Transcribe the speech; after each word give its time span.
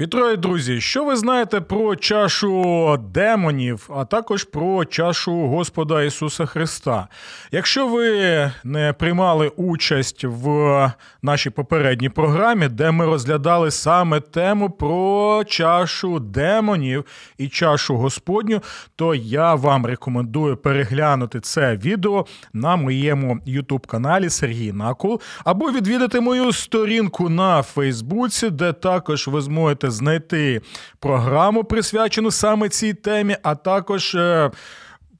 Вітаю, 0.00 0.36
друзі! 0.36 0.80
Що 0.80 1.04
ви 1.04 1.16
знаєте 1.16 1.60
про 1.60 1.96
чашу 1.96 2.98
демонів, 3.14 3.90
а 3.96 4.04
також 4.04 4.44
про 4.44 4.84
чашу 4.84 5.32
Господа 5.32 6.02
Ісуса 6.02 6.46
Христа? 6.46 7.08
Якщо 7.52 7.88
ви 7.88 8.52
не 8.64 8.92
приймали 8.92 9.48
участь 9.48 10.24
в 10.24 10.92
нашій 11.22 11.50
попередній 11.50 12.08
програмі, 12.08 12.68
де 12.68 12.90
ми 12.90 13.06
розглядали 13.06 13.70
саме 13.70 14.20
тему 14.20 14.70
про 14.70 15.44
чашу 15.46 16.20
демонів 16.20 17.04
і 17.38 17.48
чашу 17.48 17.96
Господню, 17.96 18.62
то 18.96 19.14
я 19.14 19.54
вам 19.54 19.86
рекомендую 19.86 20.56
переглянути 20.56 21.40
це 21.40 21.76
відео 21.76 22.26
на 22.52 22.76
моєму 22.76 23.38
youtube 23.46 23.86
каналі 23.86 24.30
Сергій 24.30 24.72
Накул, 24.72 25.20
або 25.44 25.72
відвідати 25.72 26.20
мою 26.20 26.52
сторінку 26.52 27.28
на 27.28 27.62
Фейсбуці, 27.62 28.50
де 28.50 28.72
також 28.72 29.28
ви 29.28 29.40
зможете 29.40 29.89
знайти 29.90 30.60
програму, 30.98 31.64
присвячену 31.64 32.30
саме 32.30 32.68
цій 32.68 32.94
темі, 32.94 33.36
а 33.42 33.54
також. 33.54 34.14
Е, 34.14 34.50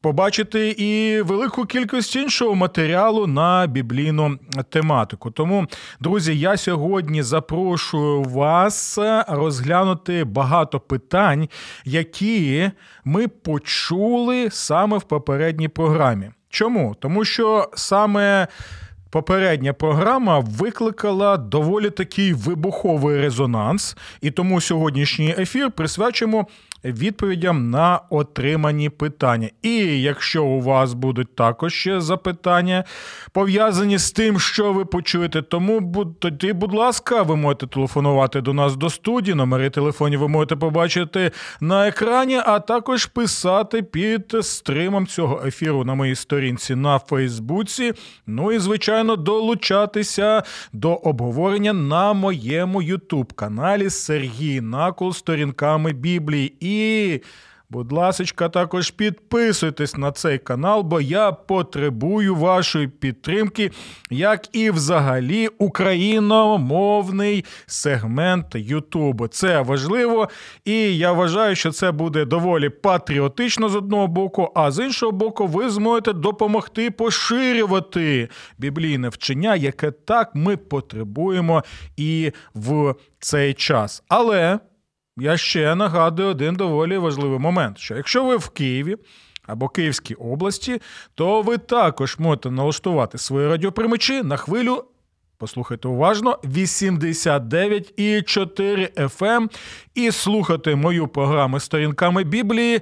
побачити 0.00 0.70
і 0.70 1.22
велику 1.22 1.64
кількість 1.66 2.16
іншого 2.16 2.54
матеріалу 2.54 3.26
на 3.26 3.66
біблійну 3.66 4.38
тематику. 4.68 5.30
Тому, 5.30 5.66
друзі, 6.00 6.38
я 6.38 6.56
сьогодні 6.56 7.22
запрошую 7.22 8.22
вас 8.22 8.98
розглянути 9.28 10.24
багато 10.24 10.80
питань, 10.80 11.48
які 11.84 12.70
ми 13.04 13.28
почули 13.28 14.48
саме 14.50 14.98
в 14.98 15.02
попередній 15.02 15.68
програмі. 15.68 16.30
Чому? 16.48 16.96
Тому 17.00 17.24
що 17.24 17.70
саме 17.74 18.48
Попередня 19.10 19.72
програма 19.72 20.38
викликала 20.38 21.36
доволі 21.36 21.90
такий 21.90 22.32
вибуховий 22.32 23.20
резонанс, 23.20 23.96
і 24.20 24.30
тому 24.30 24.60
сьогоднішній 24.60 25.34
ефір 25.38 25.70
присвячимо 25.70 26.46
відповідям 26.84 27.70
на 27.70 28.00
отримані 28.10 28.90
питання. 28.90 29.50
І 29.62 29.76
якщо 30.02 30.44
у 30.44 30.60
вас 30.60 30.94
будуть 30.94 31.34
також 31.34 31.74
ще 31.74 32.00
запитання 32.00 32.84
пов'язані 33.32 33.98
з 33.98 34.12
тим, 34.12 34.40
що 34.40 34.72
ви 34.72 34.84
почуєте, 34.84 35.42
тому 35.42 36.04
тоді, 36.18 36.52
будь 36.52 36.74
ласка, 36.74 37.22
ви 37.22 37.36
можете 37.36 37.66
телефонувати 37.66 38.40
до 38.40 38.52
нас 38.52 38.76
до 38.76 38.90
студії. 38.90 39.34
Номери 39.34 39.70
телефонів 39.70 40.20
ви 40.20 40.28
можете 40.28 40.56
побачити 40.56 41.30
на 41.60 41.88
екрані, 41.88 42.40
а 42.46 42.60
також 42.60 43.06
писати 43.06 43.82
під 43.82 44.36
стримом 44.40 45.06
цього 45.06 45.42
ефіру 45.46 45.84
на 45.84 45.94
моїй 45.94 46.14
сторінці 46.14 46.74
на 46.74 46.98
Фейсбуці. 46.98 47.92
Ну 48.26 48.52
і 48.52 48.58
звичайно, 48.58 49.16
долучатися 49.16 50.42
до 50.72 50.94
обговорення 50.94 51.72
на 51.72 52.12
моєму 52.12 52.82
Ютуб 52.82 53.32
каналі 53.32 53.90
Сергій 53.90 54.60
Накол 54.60 55.12
сторінками 55.12 55.92
Біблії. 55.92 56.56
І, 56.70 57.22
будь 57.70 57.92
ласка, 57.92 58.48
також 58.48 58.90
підписуйтесь 58.90 59.96
на 59.96 60.12
цей 60.12 60.38
канал, 60.38 60.82
бо 60.82 61.00
я 61.00 61.32
потребую 61.32 62.34
вашої 62.34 62.88
підтримки, 62.88 63.70
як 64.10 64.56
і 64.56 64.70
взагалі 64.70 65.48
україномовний 65.58 67.44
сегмент 67.66 68.46
Ютубу. 68.54 69.26
Це 69.26 69.60
важливо, 69.60 70.28
і 70.64 70.96
я 70.96 71.12
вважаю, 71.12 71.56
що 71.56 71.70
це 71.70 71.92
буде 71.92 72.24
доволі 72.24 72.68
патріотично 72.68 73.68
з 73.68 73.76
одного 73.76 74.06
боку, 74.06 74.52
а 74.54 74.70
з 74.70 74.84
іншого 74.84 75.12
боку, 75.12 75.46
ви 75.46 75.70
зможете 75.70 76.12
допомогти 76.12 76.90
поширювати 76.90 78.28
біблійне 78.58 79.08
вчення, 79.08 79.56
яке 79.56 79.90
так 79.90 80.30
ми 80.34 80.56
потребуємо 80.56 81.64
і 81.96 82.32
в 82.54 82.94
цей 83.18 83.54
час. 83.54 84.02
Але 84.08 84.58
я 85.20 85.36
ще 85.36 85.74
нагадую 85.74 86.28
один 86.28 86.54
доволі 86.54 86.98
важливий 86.98 87.38
момент: 87.38 87.78
що 87.78 87.96
якщо 87.96 88.24
ви 88.24 88.36
в 88.36 88.48
Києві 88.48 88.96
або 89.46 89.68
Київській 89.68 90.14
області, 90.14 90.80
то 91.14 91.42
ви 91.42 91.58
також 91.58 92.18
можете 92.18 92.50
налаштувати 92.50 93.18
свої 93.18 93.48
радіоприймачі 93.48 94.22
на 94.22 94.36
хвилю. 94.36 94.84
Послухайте 95.40 95.88
уважно, 95.88 96.38
89,4 96.44 98.94
FM 98.94 99.48
і 99.94 100.10
слухати 100.10 100.76
мою 100.76 101.08
програму 101.08 101.60
сторінками 101.60 102.24
Біблії 102.24 102.80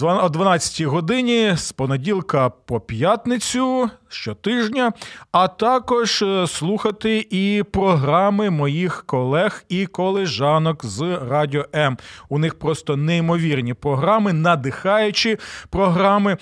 о 0.00 0.28
12 0.28 0.82
годині 0.82 1.52
з 1.56 1.72
понеділка 1.72 2.50
по 2.50 2.80
п'ятницю 2.80 3.90
щотижня, 4.08 4.92
а 5.32 5.48
також 5.48 6.22
е, 6.22 6.46
слухати 6.46 7.26
і 7.30 7.62
програми 7.72 8.50
моїх 8.50 9.04
колег 9.06 9.64
і 9.68 9.86
колежанок 9.86 10.84
з 10.84 11.18
Радіо 11.30 11.64
М. 11.74 11.98
У 12.28 12.38
них 12.38 12.58
просто 12.58 12.96
неймовірні 12.96 13.74
програми, 13.74 14.32
надихаючі 14.32 15.38
програми. 15.70 16.36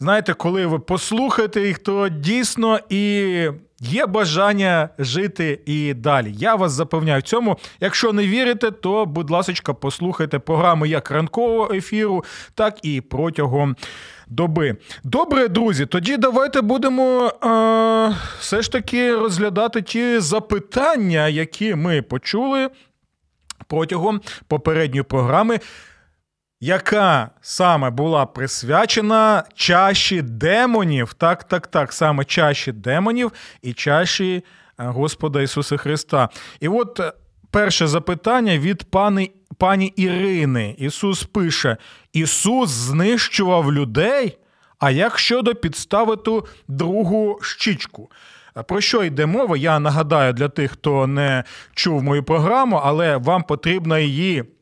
Знаєте, 0.00 0.34
коли 0.34 0.66
ви 0.66 0.78
послухаєте 0.78 1.66
їх, 1.66 1.78
то 1.78 2.08
дійсно 2.08 2.78
і. 2.88 3.48
Є 3.84 4.06
бажання 4.06 4.88
жити 4.98 5.60
і 5.66 5.94
далі. 5.94 6.34
Я 6.38 6.54
вас 6.54 6.72
запевняю 6.72 7.20
в 7.20 7.22
цьому. 7.22 7.58
Якщо 7.80 8.12
не 8.12 8.26
вірите, 8.26 8.70
то, 8.70 9.06
будь 9.06 9.30
ласка, 9.30 9.74
послухайте 9.74 10.38
програми 10.38 10.88
як 10.88 11.10
ранкового 11.10 11.74
ефіру, 11.74 12.24
так 12.54 12.78
і 12.82 13.00
протягом 13.00 13.76
доби. 14.26 14.76
Добре, 15.04 15.48
друзі, 15.48 15.86
тоді 15.86 16.16
давайте 16.16 16.60
будемо 16.60 17.26
е, 17.26 18.16
все 18.38 18.62
ж 18.62 18.72
таки 18.72 19.14
розглядати 19.14 19.82
ті 19.82 20.18
запитання, 20.18 21.28
які 21.28 21.74
ми 21.74 22.02
почули 22.02 22.70
протягом 23.66 24.20
попередньої 24.48 25.02
програми. 25.02 25.60
Яка 26.64 27.30
саме 27.40 27.90
була 27.90 28.26
присвячена 28.26 29.44
чаші 29.54 30.22
демонів, 30.22 31.14
так, 31.14 31.44
так, 31.44 31.66
так, 31.66 31.92
саме 31.92 32.24
чаші 32.24 32.72
демонів 32.72 33.32
і 33.62 33.72
чаші 33.72 34.34
е, 34.34 34.42
Господа 34.76 35.42
Ісуса 35.42 35.76
Христа. 35.76 36.28
І 36.60 36.68
от 36.68 37.00
е, 37.00 37.12
перше 37.50 37.86
запитання 37.86 38.58
від 38.58 38.90
пани, 38.90 39.30
пані 39.58 39.86
Ірини. 39.86 40.74
Ісус 40.78 41.24
пише: 41.24 41.76
Ісус 42.12 42.70
знищував 42.70 43.72
людей. 43.72 44.38
А 44.78 44.90
як 44.90 45.18
щодо 45.18 45.54
підставити 45.54 46.30
другу 46.68 47.38
щічку? 47.42 48.10
Про 48.68 48.80
що 48.80 49.04
йде 49.04 49.26
мова? 49.26 49.56
Я 49.56 49.78
нагадаю 49.78 50.32
для 50.32 50.48
тих, 50.48 50.70
хто 50.70 51.06
не 51.06 51.44
чув 51.74 52.02
мою 52.02 52.22
програму, 52.22 52.80
але 52.84 53.16
вам 53.16 53.42
потрібно 53.42 53.98
її 53.98 54.44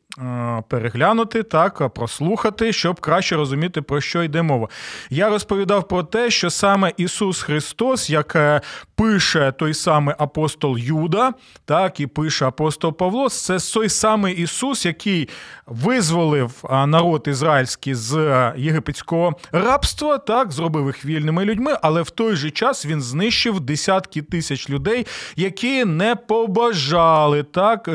переглянути, 0.67 1.43
так, 1.43 1.93
прослухати, 1.93 2.73
щоб 2.73 2.99
краще 2.99 3.35
розуміти, 3.35 3.81
про 3.81 4.01
що 4.01 4.23
йде 4.23 4.41
мова. 4.41 4.67
Я 5.09 5.29
розповідав 5.29 5.87
про 5.87 6.03
те, 6.03 6.31
що 6.31 6.49
саме 6.49 6.91
Ісус 6.97 7.41
Христос, 7.41 8.09
як 8.09 8.35
е, 8.35 8.61
пише 8.95 9.51
той 9.51 9.73
самий 9.73 10.15
апостол 10.17 10.77
Юда, 10.77 11.33
так 11.65 11.99
і 11.99 12.07
пише 12.07 12.45
апостол 12.45 12.93
Павло, 12.93 13.29
це 13.29 13.57
той 13.73 13.89
самий 13.89 14.35
Ісус, 14.35 14.85
який 14.85 15.29
визволив 15.65 16.63
народ 16.69 17.23
ізраїльський 17.27 17.95
з 17.95 18.13
е, 18.17 18.53
єгипетського 18.57 19.33
рабства, 19.51 20.17
так, 20.17 20.51
зробив 20.51 20.85
їх 20.85 21.05
вільними 21.05 21.45
людьми, 21.45 21.77
але 21.81 22.01
в 22.01 22.09
той 22.09 22.35
же 22.35 22.49
час 22.49 22.85
він 22.85 23.01
знищив 23.01 23.59
десятки 23.59 24.21
тисяч 24.21 24.69
людей, 24.69 25.07
які 25.35 25.85
не 25.85 26.15
побажали 26.15 27.43
так 27.43 27.89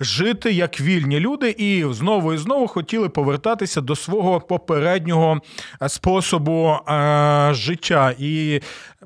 жити 0.00 0.52
як 0.52 0.80
вільні 0.80 1.20
люди, 1.20 1.41
і 1.50 1.92
знову 1.92 2.32
і 2.32 2.36
знову 2.36 2.68
хотіли 2.68 3.08
повертатися 3.08 3.80
до 3.80 3.96
свого 3.96 4.40
попереднього 4.40 5.40
е, 5.82 5.88
способу 5.88 6.76
е, 6.88 7.48
життя. 7.52 8.14
І 8.18 8.60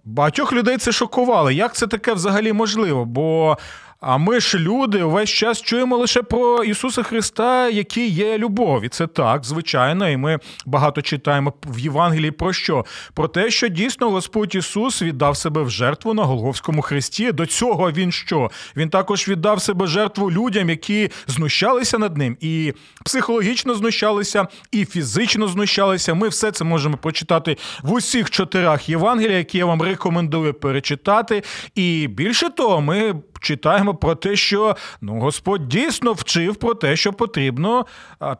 багатьох 0.04 0.52
людей 0.52 0.78
це 0.78 0.92
шокувало. 0.92 1.50
Як 1.50 1.74
це 1.74 1.86
таке 1.86 2.12
взагалі 2.12 2.52
можливо? 2.52 3.04
Бо 3.04 3.58
А 4.00 4.16
ми 4.16 4.40
ж 4.40 4.58
люди 4.58 5.02
увесь 5.02 5.30
час 5.30 5.62
чуємо 5.62 5.96
лише 5.96 6.22
про 6.22 6.64
Ісуса 6.64 7.02
Христа, 7.02 7.68
який 7.68 8.08
є 8.08 8.38
любов. 8.38 8.84
І 8.84 8.88
це 8.88 9.06
так, 9.06 9.44
звичайно, 9.44 10.08
і 10.08 10.16
ми 10.16 10.38
багато 10.66 11.02
читаємо 11.02 11.52
в 11.66 11.78
Євангелії 11.78 12.30
про 12.30 12.52
що? 12.52 12.84
Про 13.14 13.28
те, 13.28 13.50
що 13.50 13.68
дійсно 13.68 14.10
Господь 14.10 14.54
Ісус 14.54 15.02
віддав 15.02 15.36
себе 15.36 15.62
в 15.62 15.70
жертву 15.70 16.14
на 16.14 16.24
Голговському 16.24 16.82
хресті. 16.82 17.32
До 17.32 17.46
цього 17.46 17.92
він 17.92 18.12
що? 18.12 18.50
Він 18.76 18.90
також 18.90 19.28
віддав 19.28 19.62
себе 19.62 19.86
жертву 19.86 20.30
людям, 20.30 20.70
які 20.70 21.10
знущалися 21.26 21.98
над 21.98 22.16
ним, 22.16 22.36
і 22.40 22.72
психологічно 23.04 23.74
знущалися, 23.74 24.46
і 24.72 24.84
фізично 24.84 25.48
знущалися. 25.48 26.14
Ми 26.14 26.28
все 26.28 26.52
це 26.52 26.64
можемо 26.64 26.96
прочитати 26.96 27.56
в 27.82 27.92
усіх 27.92 28.30
чотирах 28.30 28.88
Євангеліях, 28.88 29.36
які 29.36 29.58
я 29.58 29.66
вам 29.66 29.82
рекомендую 29.82 30.54
перечитати. 30.54 31.42
І 31.74 32.08
більше 32.08 32.50
того, 32.50 32.80
ми 32.80 33.14
читаємо 33.40 33.85
про 33.94 34.14
те, 34.14 34.36
що 34.36 34.76
ну 35.00 35.20
Господь 35.20 35.68
дійсно 35.68 36.12
вчив 36.12 36.56
про 36.56 36.74
те, 36.74 36.96
що 36.96 37.12
потрібно 37.12 37.86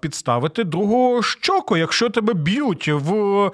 підставити 0.00 0.64
другу 0.64 1.22
щоку, 1.22 1.76
якщо 1.76 2.10
тебе 2.10 2.34
б'ють 2.34 2.88
в 2.88 3.50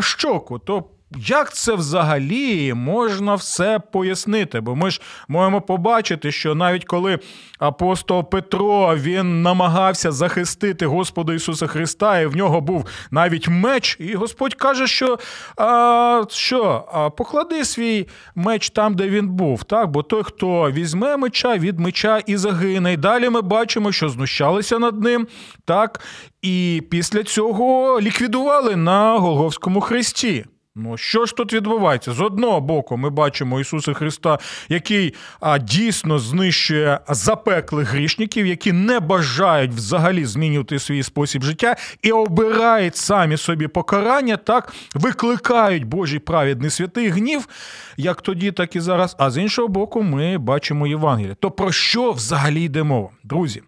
щоку, 0.00 0.58
то 0.58 0.84
як 1.18 1.54
це 1.54 1.74
взагалі 1.74 2.74
можна 2.74 3.34
все 3.34 3.78
пояснити? 3.78 4.60
Бо 4.60 4.76
ми 4.76 4.90
ж 4.90 5.00
можемо 5.28 5.60
побачити, 5.60 6.32
що 6.32 6.54
навіть 6.54 6.84
коли 6.84 7.18
апостол 7.58 8.30
Петро 8.30 8.96
він 8.96 9.42
намагався 9.42 10.12
захистити 10.12 10.86
Господа 10.86 11.34
Ісуса 11.34 11.66
Христа, 11.66 12.20
і 12.20 12.26
в 12.26 12.36
нього 12.36 12.60
був 12.60 12.86
навіть 13.10 13.48
меч, 13.48 13.96
і 14.00 14.14
Господь 14.14 14.54
каже, 14.54 14.86
що 14.86 15.18
а, 15.56 16.22
що, 16.30 16.84
а, 16.92 17.10
поклади 17.10 17.64
свій 17.64 18.08
меч 18.34 18.70
там, 18.70 18.94
де 18.94 19.08
він 19.08 19.28
був, 19.28 19.64
так? 19.64 19.90
бо 19.90 20.02
той, 20.02 20.22
хто 20.22 20.70
візьме 20.70 21.16
меча 21.16 21.58
від 21.58 21.80
меча 21.80 22.18
і 22.26 22.36
загине. 22.36 22.92
І 22.92 22.96
далі 22.96 23.30
ми 23.30 23.40
бачимо, 23.40 23.92
що 23.92 24.08
знущалися 24.08 24.78
над 24.78 25.02
ним, 25.02 25.26
так, 25.64 26.00
і 26.42 26.82
після 26.90 27.22
цього 27.22 28.00
ліквідували 28.00 28.76
на 28.76 29.18
Голговському 29.18 29.80
хресті. 29.80 30.44
Ну, 30.76 30.96
що 30.96 31.26
ж 31.26 31.36
тут 31.36 31.52
відбувається? 31.52 32.12
З 32.12 32.20
одного 32.20 32.60
боку, 32.60 32.96
ми 32.96 33.10
бачимо 33.10 33.60
Ісуса 33.60 33.94
Христа, 33.94 34.38
який 34.68 35.14
а, 35.40 35.58
дійсно 35.58 36.18
знищує 36.18 37.00
запеклих 37.08 37.88
грішників, 37.88 38.46
які 38.46 38.72
не 38.72 39.00
бажають 39.00 39.72
взагалі 39.72 40.24
змінювати 40.24 40.78
свій 40.78 41.02
спосіб 41.02 41.42
життя 41.42 41.76
і 42.02 42.12
обирають 42.12 42.96
самі 42.96 43.36
собі 43.36 43.68
покарання, 43.68 44.36
так 44.36 44.74
викликають 44.94 45.84
Божий 45.84 46.18
праведний 46.18 46.70
святий 46.70 47.08
гнів, 47.08 47.48
як 47.96 48.22
тоді, 48.22 48.52
так 48.52 48.76
і 48.76 48.80
зараз. 48.80 49.16
А 49.18 49.30
з 49.30 49.38
іншого 49.38 49.68
боку, 49.68 50.02
ми 50.02 50.38
бачимо 50.38 50.86
Євангеліє. 50.86 51.34
То 51.34 51.50
про 51.50 51.72
що 51.72 52.12
взагалі 52.12 52.62
йде 52.62 52.82
мова? 52.82 53.10
Друзі? 53.24 53.62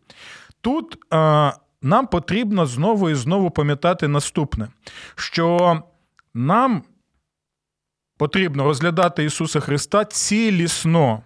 Тут 0.61 0.99
а, 1.11 1.53
нам 1.82 2.06
потрібно 2.06 2.67
знову 2.67 3.11
і 3.11 3.14
знову 3.14 3.50
пам'ятати 3.50 4.08
наступне, 4.08 4.69
що 5.14 5.82
нам 6.35 6.82
потрібно 8.16 8.64
розглядати 8.64 9.24
Ісуса 9.24 9.60
Христа 9.60 10.04
цілісно. 10.04 11.22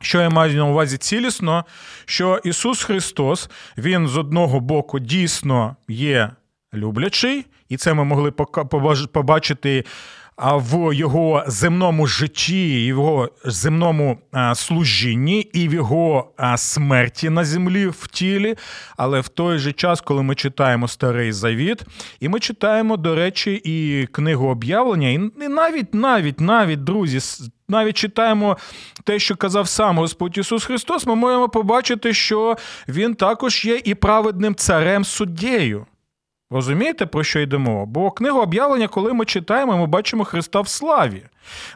Що 0.00 0.20
я 0.20 0.30
маю 0.30 0.56
на 0.56 0.66
увазі 0.66 0.98
цілісно, 0.98 1.64
що 2.04 2.40
Ісус 2.44 2.82
Христос, 2.82 3.50
Він 3.78 4.08
з 4.08 4.16
одного 4.16 4.60
боку 4.60 4.98
дійсно 4.98 5.76
є 5.88 6.30
люблячий, 6.74 7.46
і 7.68 7.76
це 7.76 7.94
ми 7.94 8.04
могли 8.04 8.30
побачити 9.12 9.84
в 10.42 10.94
його 10.94 11.44
земному 11.46 12.06
житті, 12.06 12.84
його 12.84 13.28
земному 13.44 14.18
служінні, 14.54 15.40
і 15.40 15.68
в 15.68 15.74
його 15.74 16.32
смерті 16.56 17.30
на 17.30 17.44
землі 17.44 17.86
в 17.86 18.06
тілі. 18.06 18.54
Але 18.96 19.20
в 19.20 19.28
той 19.28 19.58
же 19.58 19.72
час, 19.72 20.00
коли 20.00 20.22
ми 20.22 20.34
читаємо 20.34 20.88
Старий 20.88 21.32
Завіт, 21.32 21.82
і 22.20 22.28
ми 22.28 22.40
читаємо, 22.40 22.96
до 22.96 23.14
речі, 23.14 23.60
і 23.64 24.06
книгу 24.06 24.48
об'явлення, 24.48 25.08
і 25.08 25.48
навіть, 25.48 25.94
навіть, 25.94 26.40
навіть, 26.40 26.84
друзі, 26.84 27.18
навіть 27.68 27.96
читаємо 27.96 28.56
те, 29.04 29.18
що 29.18 29.36
казав 29.36 29.68
сам 29.68 29.98
Господь 29.98 30.38
Ісус 30.38 30.64
Христос, 30.64 31.06
ми 31.06 31.14
можемо 31.14 31.48
побачити, 31.48 32.12
що 32.12 32.56
Він 32.88 33.14
також 33.14 33.64
є 33.64 33.80
і 33.84 33.94
праведним 33.94 34.54
царем 34.54 35.04
суддєю. 35.04 35.86
Розумієте, 36.52 37.06
про 37.06 37.24
що 37.24 37.40
йдемо? 37.40 37.86
Бо 37.86 38.10
книгу 38.10 38.40
об'явлення, 38.40 38.88
коли 38.88 39.12
ми 39.12 39.24
читаємо, 39.24 39.76
ми 39.76 39.86
бачимо 39.86 40.24
Христа 40.24 40.60
в 40.60 40.68
славі. 40.68 41.22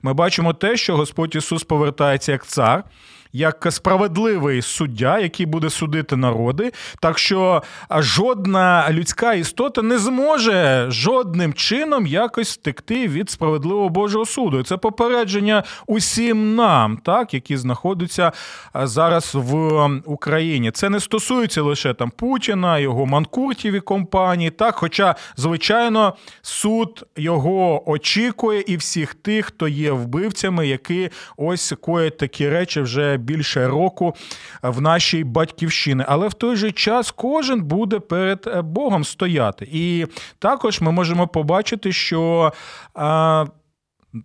Ми 0.02 0.14
бачимо 0.14 0.52
те, 0.52 0.76
що 0.76 0.96
Господь 0.96 1.36
Ісус 1.36 1.64
повертається 1.64 2.32
як 2.32 2.46
цар, 2.46 2.84
як 3.32 3.66
справедливий 3.70 4.62
суддя, 4.62 5.18
який 5.18 5.46
буде 5.46 5.70
судити 5.70 6.16
народи. 6.16 6.72
Так 7.00 7.18
що 7.18 7.62
жодна 7.90 8.86
людська 8.90 9.34
істота 9.34 9.82
не 9.82 9.98
зможе 9.98 10.86
жодним 10.90 11.54
чином 11.54 12.06
якось 12.06 12.52
втекти 12.52 13.08
від 13.08 13.30
справедливого 13.30 13.88
Божого 13.88 14.26
суду. 14.26 14.58
І 14.58 14.62
це 14.62 14.76
попередження 14.76 15.62
усім 15.86 16.54
нам, 16.54 16.96
так, 16.96 17.34
які 17.34 17.56
знаходяться 17.56 18.32
зараз 18.74 19.30
в 19.34 19.86
Україні. 20.04 20.70
Це 20.70 20.90
не 20.90 21.00
стосується 21.00 21.62
лише 21.62 21.94
там 21.94 22.10
Путіна, 22.10 22.78
його 22.78 23.06
манкуртів 23.06 23.74
і 23.74 23.80
компанії. 23.80 24.50
Так, 24.50 24.74
хоча, 24.74 25.14
звичайно, 25.36 26.16
суд 26.42 27.06
його 27.16 27.90
очікує 27.90 28.64
і 28.66 28.76
всіх 28.76 29.14
тих, 29.14 29.50
хто 29.56 29.68
є 29.68 29.92
вбивцями, 29.92 30.66
які 30.66 31.10
ось 31.36 31.74
коять 31.80 32.18
такі 32.18 32.48
речі 32.48 32.80
вже 32.80 33.16
більше 33.16 33.68
року 33.68 34.14
в 34.62 34.80
нашій 34.80 35.24
батьківщині. 35.24 36.04
Але 36.08 36.28
в 36.28 36.34
той 36.34 36.56
же 36.56 36.72
час 36.72 37.10
кожен 37.10 37.62
буде 37.62 37.98
перед 37.98 38.44
е, 38.46 38.62
Богом 38.62 39.04
стояти. 39.04 39.68
І 39.72 40.06
також 40.38 40.80
ми 40.80 40.92
можемо 40.92 41.28
побачити, 41.28 41.92
що. 41.92 42.52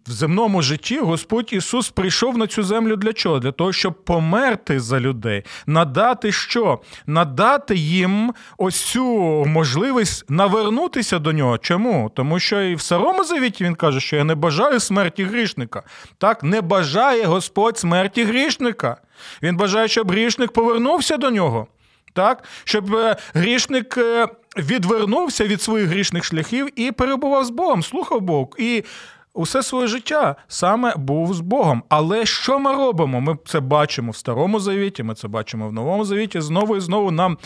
В 0.07 0.11
земному 0.11 0.61
житті 0.61 0.99
Господь 0.99 1.53
Ісус 1.53 1.89
прийшов 1.89 2.37
на 2.37 2.47
цю 2.47 2.63
землю 2.63 2.95
для 2.95 3.13
чого? 3.13 3.39
Для 3.39 3.51
того, 3.51 3.73
щоб 3.73 4.05
померти 4.05 4.79
за 4.79 4.99
людей, 4.99 5.43
надати 5.67 6.31
що? 6.31 6.79
Надати 7.07 7.75
їм 7.75 8.33
ось 8.57 8.81
цю 8.81 9.05
можливість 9.47 10.29
навернутися 10.29 11.19
до 11.19 11.31
нього. 11.31 11.57
Чому? 11.57 12.11
Тому 12.15 12.39
що 12.39 12.61
і 12.61 12.75
в 12.75 12.81
Старому 12.81 13.23
Завіті 13.23 13.63
він 13.63 13.75
каже, 13.75 13.99
що 13.99 14.15
я 14.15 14.23
не 14.23 14.35
бажаю 14.35 14.79
смерті 14.79 15.23
грішника. 15.23 15.83
Так, 16.17 16.43
не 16.43 16.61
бажає 16.61 17.25
Господь 17.25 17.77
смерті 17.77 18.23
грішника. 18.23 18.97
Він 19.43 19.57
бажає, 19.57 19.87
щоб 19.87 20.11
грішник 20.11 20.51
повернувся 20.51 21.17
до 21.17 21.31
нього. 21.31 21.67
Так, 22.13 22.43
щоб 22.63 22.95
е, 22.95 23.15
грішник 23.33 23.97
е, 23.97 24.27
відвернувся 24.57 25.47
від 25.47 25.61
своїх 25.61 25.87
грішних 25.87 26.23
шляхів 26.23 26.79
і 26.79 26.91
перебував 26.91 27.45
з 27.45 27.49
Богом, 27.49 27.83
слухав 27.83 28.21
Бог. 28.21 28.47
І 28.57 28.83
усе 29.33 29.63
своє 29.63 29.87
життя 29.87 30.35
саме 30.47 30.93
був 30.97 31.33
з 31.33 31.39
Богом. 31.39 31.83
Але 31.89 32.25
що 32.25 32.59
ми 32.59 32.71
робимо? 32.71 33.21
Ми 33.21 33.37
це 33.45 33.59
бачимо 33.59 34.11
в 34.11 34.15
Старому 34.15 34.59
Завіті, 34.59 35.03
ми 35.03 35.15
це 35.15 35.27
бачимо 35.27 35.67
в 35.67 35.73
Новому 35.73 36.05
Завіті. 36.05 36.41
Знову 36.41 36.77
і 36.77 36.79
знову 36.79 37.11
нам. 37.11 37.37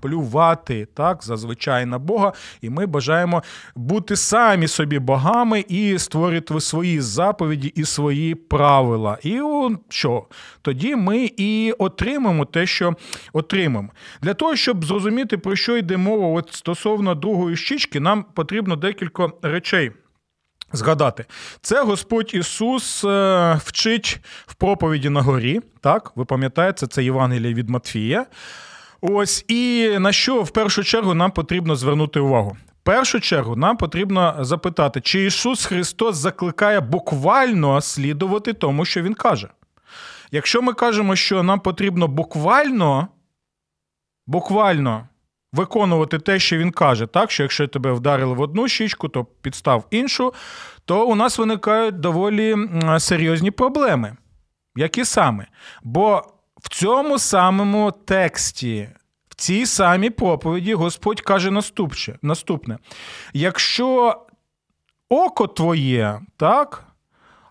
Плювати 0.00 0.88
так 0.94 1.24
зазвичай 1.24 1.86
на 1.86 1.98
Бога, 1.98 2.32
і 2.60 2.70
ми 2.70 2.86
бажаємо 2.86 3.42
бути 3.74 4.16
самі 4.16 4.68
собі 4.68 4.98
богами 4.98 5.64
і 5.68 5.98
створити 5.98 6.60
свої 6.60 7.00
заповіді 7.00 7.72
і 7.74 7.84
свої 7.84 8.34
правила. 8.34 9.18
І 9.22 9.40
що? 9.88 10.26
Тоді 10.62 10.96
ми 10.96 11.30
і 11.36 11.72
отримаємо 11.78 12.44
те, 12.44 12.66
що 12.66 12.94
отримаємо. 13.32 13.90
Для 14.22 14.34
того, 14.34 14.56
щоб 14.56 14.84
зрозуміти, 14.84 15.38
про 15.38 15.56
що 15.56 15.76
йде 15.76 15.96
мова 15.96 16.26
от 16.26 16.52
стосовно 16.52 17.14
другої 17.14 17.56
щічки, 17.56 18.00
нам 18.00 18.24
потрібно 18.34 18.76
декілька 18.76 19.28
речей. 19.42 19.92
Згадати, 20.72 21.24
це 21.60 21.82
Господь 21.82 22.34
Ісус 22.34 23.04
е, 23.04 23.60
вчить 23.64 24.20
в 24.46 24.54
проповіді 24.54 25.08
на 25.08 25.22
горі. 25.22 25.60
Так, 25.80 26.12
ви 26.14 26.24
пам'ятаєте, 26.24 26.86
це 26.86 27.04
Євангеліє 27.04 27.54
від 27.54 27.70
Матфія. 27.70 28.26
Ось 29.00 29.44
і 29.48 29.90
на 29.98 30.12
що 30.12 30.42
в 30.42 30.50
першу 30.50 30.84
чергу 30.84 31.14
нам 31.14 31.30
потрібно 31.30 31.76
звернути 31.76 32.20
увагу. 32.20 32.56
В 32.82 32.84
першу 32.84 33.20
чергу 33.20 33.56
нам 33.56 33.76
потрібно 33.76 34.36
запитати, 34.40 35.00
чи 35.00 35.24
Ісус 35.24 35.64
Христос 35.64 36.16
закликає 36.16 36.80
буквально 36.80 37.80
слідувати 37.80 38.52
тому, 38.52 38.84
що 38.84 39.02
Він 39.02 39.14
каже. 39.14 39.48
Якщо 40.30 40.62
ми 40.62 40.72
кажемо, 40.72 41.16
що 41.16 41.42
нам 41.42 41.60
потрібно 41.60 42.08
буквально, 42.08 43.08
буквально 44.26 45.08
виконувати 45.52 46.18
те, 46.18 46.38
що 46.38 46.58
він 46.58 46.70
каже, 46.70 47.06
так 47.06 47.30
що 47.30 47.42
якщо 47.42 47.68
тебе 47.68 47.92
вдарили 47.92 48.34
в 48.34 48.40
одну 48.40 48.68
щічку, 48.68 49.08
то 49.08 49.24
підстав 49.24 49.86
іншу, 49.90 50.34
то 50.84 51.06
у 51.06 51.14
нас 51.14 51.38
виникають 51.38 52.00
доволі 52.00 52.56
серйозні 52.98 53.50
проблеми. 53.50 54.16
Які 54.76 55.04
саме? 55.04 55.46
Бо 55.82 56.22
в 56.56 56.68
цьому 56.68 57.18
самому 57.18 57.92
тексті, 57.92 58.88
в 59.28 59.34
цій 59.34 59.66
самій 59.66 60.10
проповіді, 60.10 60.74
Господь 60.74 61.20
каже 61.20 61.50
наступне: 61.50 62.18
наступне: 62.22 62.78
якщо 63.32 64.16
око 65.08 65.46
твоє, 65.46 66.20
так, 66.36 66.84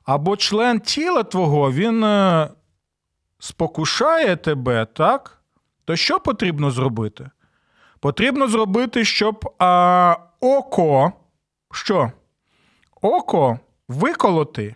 або 0.04 0.38
член 0.38 0.80
тіла 0.80 1.24
твого, 1.24 1.72
він 1.72 2.04
е, 2.04 2.50
спокушає 3.40 4.36
тебе, 4.36 4.86
так? 4.86 5.42
То 5.86 5.96
що 5.96 6.20
потрібно 6.20 6.72
зробити? 6.72 7.30
Потрібно 8.02 8.48
зробити, 8.48 9.06
щоб 9.06 9.56
а, 9.60 10.16
око, 10.40 11.12
що? 11.72 12.12
Око 13.02 13.60
виколоти. 13.88 14.76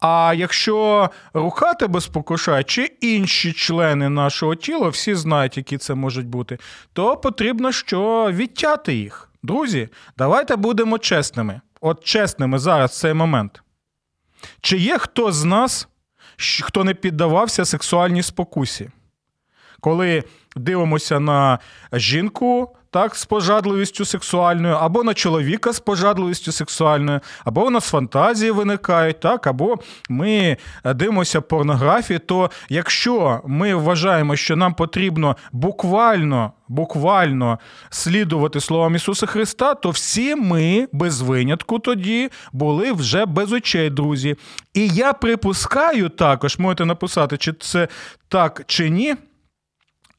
А 0.00 0.34
якщо 0.36 1.10
рука 1.34 1.74
тебе 1.74 2.00
спокушає, 2.00 2.64
чи 2.64 2.84
інші 3.00 3.52
члени 3.52 4.08
нашого 4.08 4.54
тіла, 4.54 4.88
всі 4.88 5.14
знають, 5.14 5.56
які 5.56 5.78
це 5.78 5.94
можуть 5.94 6.26
бути, 6.26 6.58
то 6.92 7.16
потрібно 7.16 7.72
що 7.72 8.30
відтяти 8.32 8.94
їх. 8.94 9.30
Друзі, 9.42 9.88
давайте 10.18 10.56
будемо 10.56 10.98
чесними. 10.98 11.60
От 11.80 12.04
чесними 12.04 12.58
зараз 12.58 12.98
цей 12.98 13.14
момент. 13.14 13.62
Чи 14.60 14.78
є 14.78 14.98
хто 14.98 15.32
з 15.32 15.44
нас, 15.44 15.88
хто 16.62 16.84
не 16.84 16.94
піддавався 16.94 17.64
сексуальній 17.64 18.22
спокусі? 18.22 18.90
Коли 19.80 20.24
дивимося 20.58 21.20
на 21.20 21.58
жінку, 21.92 22.74
так, 22.90 23.16
з 23.16 23.24
пожадливістю 23.24 24.04
сексуальною, 24.04 24.74
або 24.74 25.04
на 25.04 25.14
чоловіка 25.14 25.72
з 25.72 25.80
пожадливістю 25.80 26.52
сексуальною, 26.52 27.20
або 27.44 27.66
у 27.66 27.70
нас 27.70 27.84
фантазії 27.84 28.50
виникають, 28.50 29.20
так, 29.20 29.46
або 29.46 29.76
ми 30.08 30.56
дивимося 30.94 31.40
порнографію, 31.40 32.18
то 32.18 32.50
якщо 32.68 33.40
ми 33.46 33.74
вважаємо, 33.74 34.36
що 34.36 34.56
нам 34.56 34.74
потрібно 34.74 35.36
буквально 35.52 36.52
буквально 36.68 37.58
слідувати 37.90 38.60
словам 38.60 38.94
Ісуса 38.94 39.26
Христа, 39.26 39.74
то 39.74 39.90
всі 39.90 40.34
ми 40.34 40.88
без 40.92 41.20
винятку 41.20 41.78
тоді 41.78 42.30
були 42.52 42.92
вже 42.92 43.26
без 43.26 43.52
очей, 43.52 43.90
друзі. 43.90 44.36
І 44.74 44.88
я 44.88 45.12
припускаю 45.12 46.08
також, 46.08 46.58
можете 46.58 46.84
написати, 46.84 47.36
чи 47.36 47.52
це 47.52 47.88
так 48.28 48.62
чи 48.66 48.90
ні. 48.90 49.16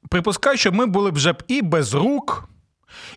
Припускаю, 0.10 0.58
що 0.58 0.72
ми 0.72 0.86
були 0.86 1.12
б 1.12 1.13
вже 1.13 1.34
б 1.34 1.44
і 1.48 1.62
без 1.62 1.94
рук, 1.94 2.50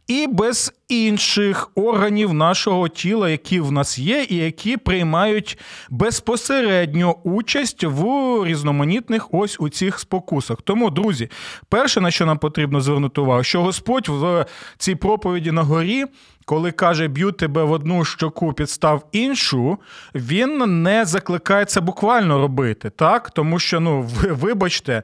і 0.06 0.26
без 0.26 0.72
інших 0.88 1.70
органів 1.74 2.34
нашого 2.34 2.88
тіла, 2.88 3.30
які 3.30 3.60
в 3.60 3.72
нас 3.72 3.98
є, 3.98 4.26
і 4.28 4.36
які 4.36 4.76
приймають 4.76 5.58
безпосередньо 5.90 7.16
участь 7.24 7.84
в 7.84 8.04
різноманітних 8.44 9.28
ось 9.34 9.60
у 9.60 9.68
цих 9.68 9.98
спокусах. 9.98 10.62
Тому, 10.62 10.90
друзі, 10.90 11.30
перше, 11.68 12.00
на 12.00 12.10
що 12.10 12.26
нам 12.26 12.38
потрібно 12.38 12.80
звернути 12.80 13.20
увагу, 13.20 13.44
що 13.44 13.62
Господь 13.62 14.08
в 14.08 14.46
цій 14.78 14.94
проповіді 14.94 15.52
на 15.52 15.62
горі 15.62 16.04
коли 16.44 16.72
каже, 16.72 17.08
б'ю 17.08 17.32
тебе 17.32 17.62
в 17.62 17.72
одну 17.72 18.04
щоку, 18.04 18.52
підстав 18.52 19.06
іншу, 19.12 19.78
він 20.14 20.82
не 20.82 21.04
закликає 21.04 21.64
це 21.64 21.80
буквально 21.80 22.38
робити, 22.38 22.90
так? 22.90 23.30
Тому 23.30 23.58
що, 23.58 23.80
ну, 23.80 24.02
ви, 24.02 24.32
вибачте, 24.32 25.02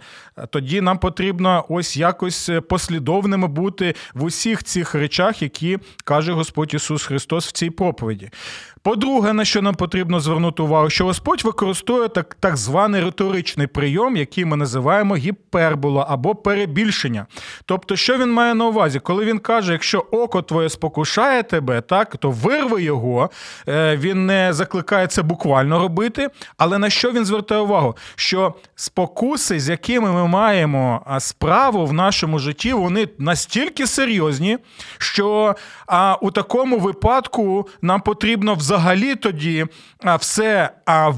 тоді 0.51 0.81
нам 0.81 0.99
потрібно 0.99 1.65
ось 1.69 1.97
якось 1.97 2.51
послідовними 2.69 3.49
бути 3.49 3.95
в 4.15 4.25
усіх 4.25 4.65
цих 4.65 4.95
речах, 4.95 5.43
які 5.43 5.79
каже 6.05 6.33
Господь 6.33 6.75
Ісус 6.75 7.07
Христос 7.07 7.47
в 7.47 7.53
цій 7.53 7.71
проповіді. 7.71 8.31
По-друге, 8.83 9.33
на 9.33 9.45
що 9.45 9.63
нам 9.63 9.75
потрібно 9.75 10.21
звернути 10.21 10.63
увагу, 10.63 10.91
що 10.91 11.05
Господь 11.05 11.45
використовує 11.45 12.09
так 12.09 12.37
так 12.41 12.57
званий 12.57 13.01
риторичний 13.01 13.67
прийом, 13.67 14.17
який 14.17 14.45
ми 14.45 14.57
називаємо 14.57 15.17
гіпербола 15.17 16.07
або 16.09 16.35
перебільшення. 16.35 17.27
Тобто, 17.65 17.97
що 17.97 18.19
він 18.19 18.33
має 18.33 18.55
на 18.55 18.67
увазі, 18.67 19.01
коли 19.01 19.25
він 19.25 19.39
каже, 19.39 19.73
якщо 19.73 19.99
око 19.99 20.43
твоє 20.43 20.69
спокушає 20.69 21.43
тебе, 21.43 21.81
так 21.81 22.17
то 22.17 22.31
вирви 22.31 22.83
його, 22.83 23.31
е, 23.69 23.97
він 23.97 24.27
не 24.27 24.53
закликає 24.53 25.07
це 25.07 25.23
буквально 25.23 25.79
робити. 25.79 26.29
Але 26.57 26.79
на 26.79 26.91
що 26.91 27.13
він 27.13 27.25
звертає 27.25 27.61
увагу? 27.61 27.97
Що 28.17 28.55
спокуси, 28.75 29.61
з 29.61 29.69
якими 29.69 30.13
ми 30.13 30.29
маємо 30.29 31.03
справу 31.19 31.87
в 31.87 31.93
нашому 31.93 32.39
житті, 32.39 32.73
вони 32.73 33.09
настільки 33.19 33.87
серйозні, 33.87 34.59
що 34.99 35.57
а, 35.87 36.17
у 36.21 36.31
такому 36.31 36.79
випадку 36.79 37.69
нам 37.83 38.01
потрібно 38.01 38.55
взагалі 38.55 38.68
взагалі 38.69 39.15
тоді 39.15 39.67
все 40.21 40.71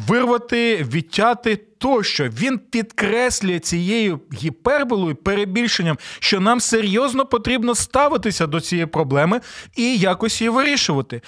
вирвати, 0.09 0.77
відтяти. 0.93 1.57
Тощо 1.79 2.29
він 2.29 2.59
підкреслює 2.59 3.59
цією 3.59 4.21
гіперболою, 4.35 5.15
перебільшенням, 5.15 5.99
що 6.19 6.41
нам 6.41 6.61
серйозно 6.61 7.27
потрібно 7.27 7.75
ставитися 7.75 8.47
до 8.47 8.61
цієї 8.61 8.87
проблеми 8.87 9.41
і 9.77 9.97
якось 9.97 10.41
її 10.41 10.49
вирішувати. 10.49 11.21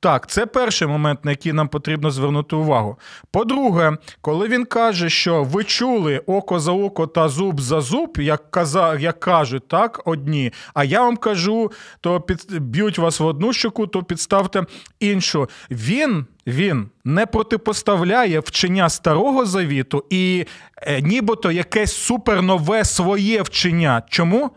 Так, 0.00 0.26
це 0.26 0.46
перший 0.46 0.88
момент, 0.88 1.24
на 1.24 1.30
який 1.30 1.52
нам 1.52 1.68
потрібно 1.68 2.10
звернути 2.10 2.56
увагу. 2.56 2.98
По-друге, 3.30 3.96
коли 4.20 4.48
він 4.48 4.64
каже, 4.64 5.10
що 5.10 5.44
ви 5.44 5.64
чули 5.64 6.18
око 6.18 6.60
за 6.60 6.72
око 6.72 7.06
та 7.06 7.28
зуб 7.28 7.60
за 7.60 7.80
зуб, 7.80 8.16
як 8.20 8.50
каза, 8.50 8.94
як 8.94 9.20
кажуть, 9.20 9.68
так, 9.68 10.02
одні, 10.04 10.52
а 10.74 10.84
я 10.84 11.00
вам 11.00 11.16
кажу, 11.16 11.72
то 12.00 12.20
під, 12.20 12.60
б'ють 12.60 12.98
вас 12.98 13.20
в 13.20 13.26
одну 13.26 13.52
щоку, 13.52 13.86
то 13.86 14.02
підставте 14.02 14.64
іншу. 15.00 15.48
Він. 15.70 16.26
Він 16.46 16.88
не 17.04 17.26
протипоставляє 17.26 18.40
вчення 18.40 18.88
старого 18.88 19.46
завіту 19.46 20.04
і 20.10 20.46
е, 20.76 21.00
нібито 21.00 21.50
якесь 21.50 21.96
супернове 21.96 22.84
своє 22.84 23.42
вчення. 23.42 24.02
Чому? 24.08 24.50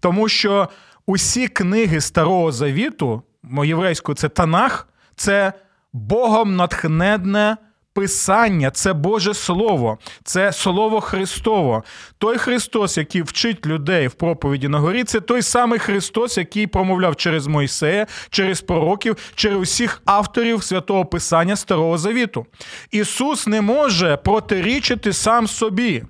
Тому 0.00 0.28
що 0.28 0.68
усі 1.06 1.48
книги 1.48 2.00
старого 2.00 2.52
завіту 2.52 3.22
єврейською 3.64 4.16
це 4.16 4.28
Танах, 4.28 4.87
це 5.18 5.52
Богом 5.92 6.56
натхненне 6.56 7.56
Писання, 7.92 8.70
це 8.70 8.92
Боже 8.92 9.34
Слово, 9.34 9.98
це 10.24 10.52
Слово 10.52 11.00
Христово. 11.00 11.84
Той 12.18 12.38
Христос, 12.38 12.98
який 12.98 13.22
вчить 13.22 13.66
людей 13.66 14.06
в 14.06 14.12
проповіді 14.12 14.68
на 14.68 14.78
горі, 14.78 15.04
це 15.04 15.20
той 15.20 15.42
самий 15.42 15.78
Христос, 15.78 16.38
який 16.38 16.66
промовляв 16.66 17.16
через 17.16 17.46
Мойсея, 17.46 18.06
через 18.30 18.60
пророків, 18.60 19.16
через 19.34 19.58
усіх 19.58 20.02
авторів 20.04 20.62
святого 20.62 21.04
Писання 21.04 21.56
Старого 21.56 21.98
Завіту. 21.98 22.46
Ісус 22.90 23.46
не 23.46 23.60
може 23.60 24.16
протирічити 24.16 25.12
сам 25.12 25.46
собі. 25.46 26.04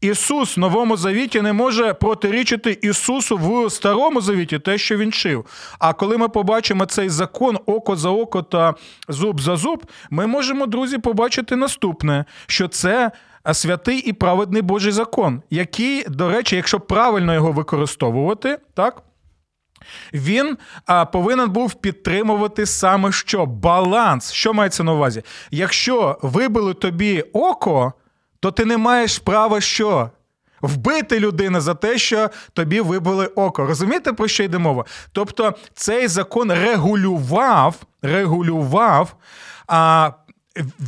Ісус 0.00 0.56
в 0.56 0.60
Новому 0.60 0.96
Завіті 0.96 1.40
не 1.40 1.52
може 1.52 1.94
протирічити 1.94 2.78
Ісусу 2.82 3.36
в 3.36 3.70
Старому 3.70 4.20
Завіті 4.20 4.58
те, 4.58 4.78
що 4.78 4.96
він 4.96 5.12
чив. 5.12 5.46
А 5.78 5.92
коли 5.92 6.18
ми 6.18 6.28
побачимо 6.28 6.86
цей 6.86 7.08
закон 7.08 7.58
око 7.66 7.96
за 7.96 8.08
око 8.10 8.42
та 8.42 8.74
зуб 9.08 9.40
за 9.40 9.56
зуб, 9.56 9.84
ми 10.10 10.26
можемо, 10.26 10.66
друзі, 10.66 10.98
побачити 10.98 11.56
наступне: 11.56 12.24
що 12.46 12.68
це. 12.68 13.10
Святий 13.52 13.98
і 13.98 14.12
праведний 14.12 14.62
Божий 14.62 14.92
закон, 14.92 15.42
який, 15.50 16.04
до 16.08 16.28
речі, 16.28 16.56
якщо 16.56 16.80
правильно 16.80 17.34
його 17.34 17.52
використовувати, 17.52 18.58
так, 18.74 19.02
він 20.14 20.56
а, 20.86 21.04
повинен 21.04 21.50
був 21.50 21.74
підтримувати 21.74 22.66
саме 22.66 23.12
що? 23.12 23.46
Баланс. 23.46 24.32
Що 24.32 24.52
мається 24.52 24.84
на 24.84 24.92
увазі? 24.92 25.22
Якщо 25.50 26.18
вибили 26.22 26.74
тобі 26.74 27.20
око, 27.32 27.92
то 28.40 28.50
ти 28.50 28.64
не 28.64 28.76
маєш 28.76 29.18
права 29.18 29.60
що? 29.60 30.10
Вбити 30.62 31.20
людину 31.20 31.60
за 31.60 31.74
те, 31.74 31.98
що 31.98 32.30
тобі 32.52 32.80
вибили 32.80 33.26
око. 33.26 33.66
Розумієте, 33.66 34.12
про 34.12 34.28
що 34.28 34.42
йде 34.42 34.58
мова? 34.58 34.84
Тобто 35.12 35.54
цей 35.74 36.08
закон 36.08 36.52
регулював, 36.52 37.74
регулював 38.02 39.14
а, 39.66 40.10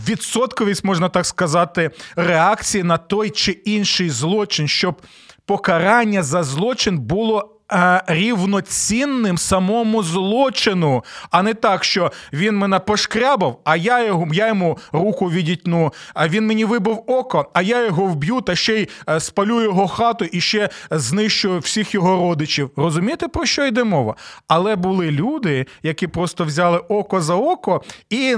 відсотковість, 0.09 0.85
можна 0.85 1.09
так 1.09 1.26
сказати, 1.26 1.90
реакції 2.16 2.85
на 2.85 2.99
той 2.99 3.30
чи 3.30 3.52
інший 3.52 4.11
злочин, 4.11 4.68
щоб 4.68 5.02
покарання 5.47 6.23
за 6.23 6.42
злочин 6.42 6.99
було 6.99 7.61
рівноцінним 8.07 9.38
самому 9.38 10.02
злочину, 10.02 11.05
а 11.31 11.43
не 11.43 11.55
так, 11.55 11.85
що 11.85 12.12
він 12.33 12.57
мене 12.57 12.79
пошкрябав, 12.79 13.61
а 13.64 13.76
я 13.76 14.05
його 14.05 14.29
я 14.33 14.49
йому 14.49 14.79
руку 14.93 15.31
відітну, 15.31 15.93
а 16.14 16.29
він 16.29 16.47
мені 16.47 16.64
вибив 16.64 17.02
око, 17.07 17.50
а 17.55 17.62
я 17.62 17.85
його 17.85 18.05
вб'ю 18.05 18.41
та 18.41 18.57
ще 18.57 18.81
й 18.81 18.88
е, 19.09 19.21
спалю 19.21 19.62
його 19.62 19.88
хату 19.88 20.25
і 20.25 20.41
ще 20.41 20.69
знищую 20.91 21.59
всіх 21.59 21.95
його 21.95 22.17
родичів. 22.17 22.71
Розумієте, 22.76 23.29
про 23.29 23.47
що 23.47 23.67
йде 23.67 23.85
мова? 23.85 24.14
Але 24.49 24.76
були 24.76 25.11
люди, 25.11 25.67
які 25.83 26.07
просто 26.07 26.45
взяли 26.45 26.79
око 26.79 27.21
за 27.21 27.35
око 27.35 27.83
і 28.11 28.37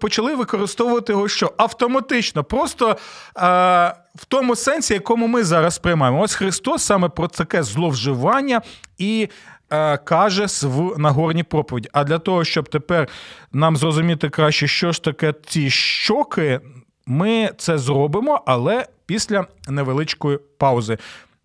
почали 0.00 0.34
використовувати 0.34 1.12
його 1.12 1.28
що 1.28 1.52
автоматично, 1.56 2.44
просто. 2.44 2.96
Е- 3.36 4.01
в 4.14 4.24
тому 4.24 4.56
сенсі, 4.56 4.94
якому 4.94 5.26
ми 5.26 5.44
зараз 5.44 5.78
приймаємо. 5.78 6.20
Ось 6.20 6.34
Христос 6.34 6.82
саме 6.82 7.08
про 7.08 7.28
таке 7.28 7.62
зловживання 7.62 8.62
і 8.98 9.28
е, 9.70 9.96
каже 9.96 10.46
в 10.62 10.98
Нагорній 10.98 11.42
проповіді. 11.42 11.88
А 11.92 12.04
для 12.04 12.18
того, 12.18 12.44
щоб 12.44 12.68
тепер 12.68 13.08
нам 13.52 13.76
зрозуміти 13.76 14.28
краще, 14.28 14.66
що 14.66 14.92
ж 14.92 15.02
таке 15.02 15.34
ці 15.46 15.70
щоки, 15.70 16.60
ми 17.06 17.50
це 17.58 17.78
зробимо, 17.78 18.42
але 18.46 18.86
після 19.06 19.46
невеличкої 19.68 20.38
паузи. 20.58 20.98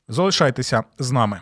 Залишайтеся 0.07 0.83
з 0.99 1.11
нами. 1.11 1.41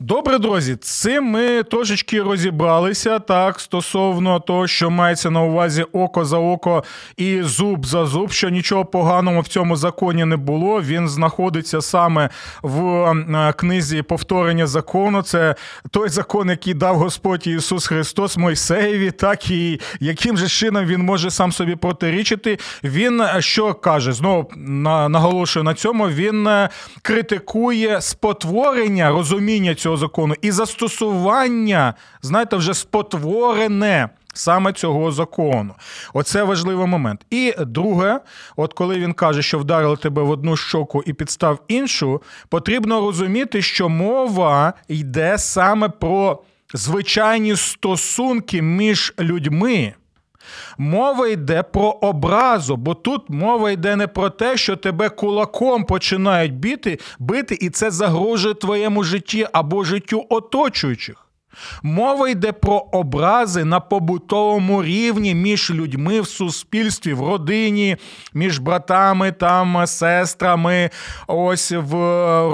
Добре, 0.00 0.38
друзі, 0.38 0.76
цим 0.76 1.24
ми 1.24 1.62
трошечки 1.62 2.22
розібралися 2.22 3.18
так 3.18 3.60
стосовно 3.60 4.40
того, 4.40 4.66
що 4.66 4.90
мається 4.90 5.30
на 5.30 5.42
увазі 5.42 5.82
око 5.82 6.24
за 6.24 6.38
око 6.38 6.84
і 7.16 7.42
зуб 7.42 7.86
за 7.86 8.06
зуб, 8.06 8.32
що 8.32 8.48
нічого 8.48 8.84
поганого 8.84 9.40
в 9.40 9.48
цьому 9.48 9.76
законі 9.76 10.24
не 10.24 10.36
було. 10.36 10.82
Він 10.82 11.08
знаходиться 11.08 11.80
саме 11.80 12.30
в 12.62 12.84
е, 12.86 13.52
книзі 13.56 14.02
повторення 14.02 14.66
закону. 14.66 15.22
Це 15.22 15.54
той 15.90 16.08
закон, 16.08 16.50
який 16.50 16.74
дав 16.74 16.96
Господь 16.96 17.46
Ісус 17.46 17.86
Христос 17.86 18.36
Мойсеєві, 18.36 19.10
так 19.10 19.50
і 19.50 19.80
яким 20.00 20.36
же 20.36 20.48
чином 20.48 20.84
він 20.84 21.02
може 21.02 21.30
сам 21.30 21.52
собі 21.52 21.76
протирічити. 21.76 22.58
Він 22.84 23.20
е, 23.20 23.36
що 23.38 23.74
каже? 23.74 24.12
Знову 24.12 24.50
наголошую 25.08 25.64
на 25.64 25.74
цьому. 25.74 26.08
Він 26.08 26.46
е, 26.46 26.68
критикує 27.02 28.00
спотворення 28.00 29.10
розуміння 29.10 29.74
цього 29.74 29.83
закону 29.92 30.34
і 30.42 30.50
застосування, 30.50 31.94
знаєте, 32.22 32.56
вже 32.56 32.74
спотворене. 32.74 34.08
Саме 34.36 34.72
цього 34.72 35.12
закону. 35.12 35.74
Оце 36.14 36.42
важливий 36.42 36.86
момент. 36.86 37.26
І 37.30 37.54
друге, 37.58 38.20
от 38.56 38.72
коли 38.72 38.98
він 38.98 39.12
каже, 39.12 39.42
що 39.42 39.58
вдарили 39.58 39.96
тебе 39.96 40.22
в 40.22 40.30
одну 40.30 40.56
щоку 40.56 41.02
і 41.06 41.12
підстав 41.12 41.58
іншу, 41.68 42.22
потрібно 42.48 43.00
розуміти, 43.00 43.62
що 43.62 43.88
мова 43.88 44.72
йде 44.88 45.38
саме 45.38 45.88
про 45.88 46.42
звичайні 46.74 47.56
стосунки 47.56 48.62
між 48.62 49.14
людьми. 49.18 49.94
Мова 50.78 51.28
йде 51.28 51.62
про 51.62 51.88
образу, 51.88 52.76
бо 52.76 52.94
тут 52.94 53.30
мова 53.30 53.70
йде 53.70 53.96
не 53.96 54.06
про 54.06 54.30
те, 54.30 54.56
що 54.56 54.76
тебе 54.76 55.08
кулаком 55.08 55.84
починають 55.84 56.54
бити, 56.54 56.98
бити, 57.18 57.58
і 57.60 57.70
це 57.70 57.90
загрожує 57.90 58.54
твоєму 58.54 59.04
житті 59.04 59.46
або 59.52 59.84
життю 59.84 60.26
оточуючих. 60.28 61.24
Мова 61.82 62.28
йде 62.28 62.52
про 62.52 62.76
образи 62.76 63.64
на 63.64 63.80
побутовому 63.80 64.82
рівні 64.82 65.34
між 65.34 65.70
людьми 65.70 66.20
в 66.20 66.28
суспільстві, 66.28 67.12
в 67.12 67.20
родині, 67.20 67.96
між 68.34 68.58
братами, 68.58 69.32
там, 69.32 69.86
сестрами, 69.86 70.90
ось 71.26 71.72
в 71.72 71.94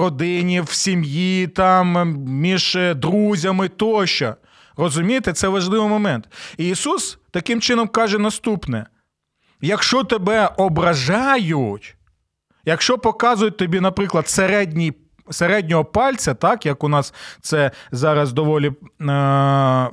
родині, 0.01 0.61
в 0.61 0.71
сім'ї, 0.71 1.47
там, 1.47 2.15
між 2.27 2.79
друзями 2.97 3.69
тощо. 3.69 4.35
Розумієте, 4.77 5.33
це 5.33 5.49
важливий 5.49 5.89
момент. 5.89 6.29
І 6.57 6.69
Ісус 6.69 7.19
таким 7.31 7.61
чином 7.61 7.89
каже 7.89 8.19
наступне: 8.19 8.87
якщо 9.61 10.05
тебе 10.05 10.51
ображають, 10.57 11.97
якщо 12.65 12.99
показують 12.99 13.57
тобі, 13.57 13.81
наприклад, 13.81 14.29
середній. 14.29 14.93
Середнього 15.31 15.85
пальця, 15.85 16.35
так 16.35 16.67
як 16.67 16.85
у 16.85 16.89
нас 16.89 17.15
це 17.41 17.71
зараз 17.93 18.33
доволі 18.33 18.73
е, 19.01 19.91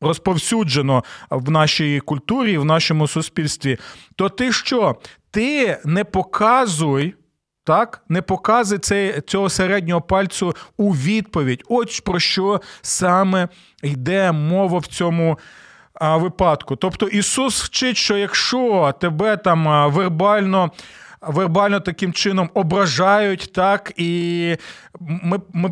розповсюджено 0.00 1.04
в 1.30 1.50
нашій 1.50 2.00
культурі, 2.00 2.58
в 2.58 2.64
нашому 2.64 3.08
суспільстві, 3.08 3.78
то 4.16 4.28
ти 4.28 4.52
що? 4.52 4.96
Ти 5.30 5.78
не 5.84 6.04
показуй 6.04 7.14
так, 7.68 8.02
не 8.08 8.22
показує 8.22 8.78
цей, 8.78 9.20
цього 9.20 9.48
середнього 9.48 10.00
пальцю 10.00 10.56
у 10.76 10.90
відповідь. 10.92 11.64
От 11.68 12.04
про 12.04 12.20
що 12.20 12.60
саме 12.82 13.48
йде 13.82 14.32
мова 14.32 14.78
в 14.78 14.86
цьому 14.86 15.38
випадку. 16.00 16.76
Тобто 16.76 17.08
Ісус 17.08 17.64
вчить, 17.64 17.96
що 17.96 18.16
якщо 18.16 18.94
тебе 19.00 19.36
там 19.36 19.92
вербально. 19.92 20.70
Вербально 21.20 21.80
таким 21.80 22.12
чином 22.12 22.50
ображають, 22.54 23.52
так, 23.54 23.92
і 23.96 24.56
ми, 25.00 25.38
ми, 25.52 25.70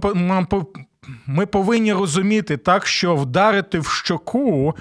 ми 1.26 1.46
повинні 1.46 1.92
розуміти, 1.92 2.56
так, 2.56 2.86
що 2.86 3.16
вдарити 3.16 3.78
в 3.78 3.86
щоку 3.86 4.74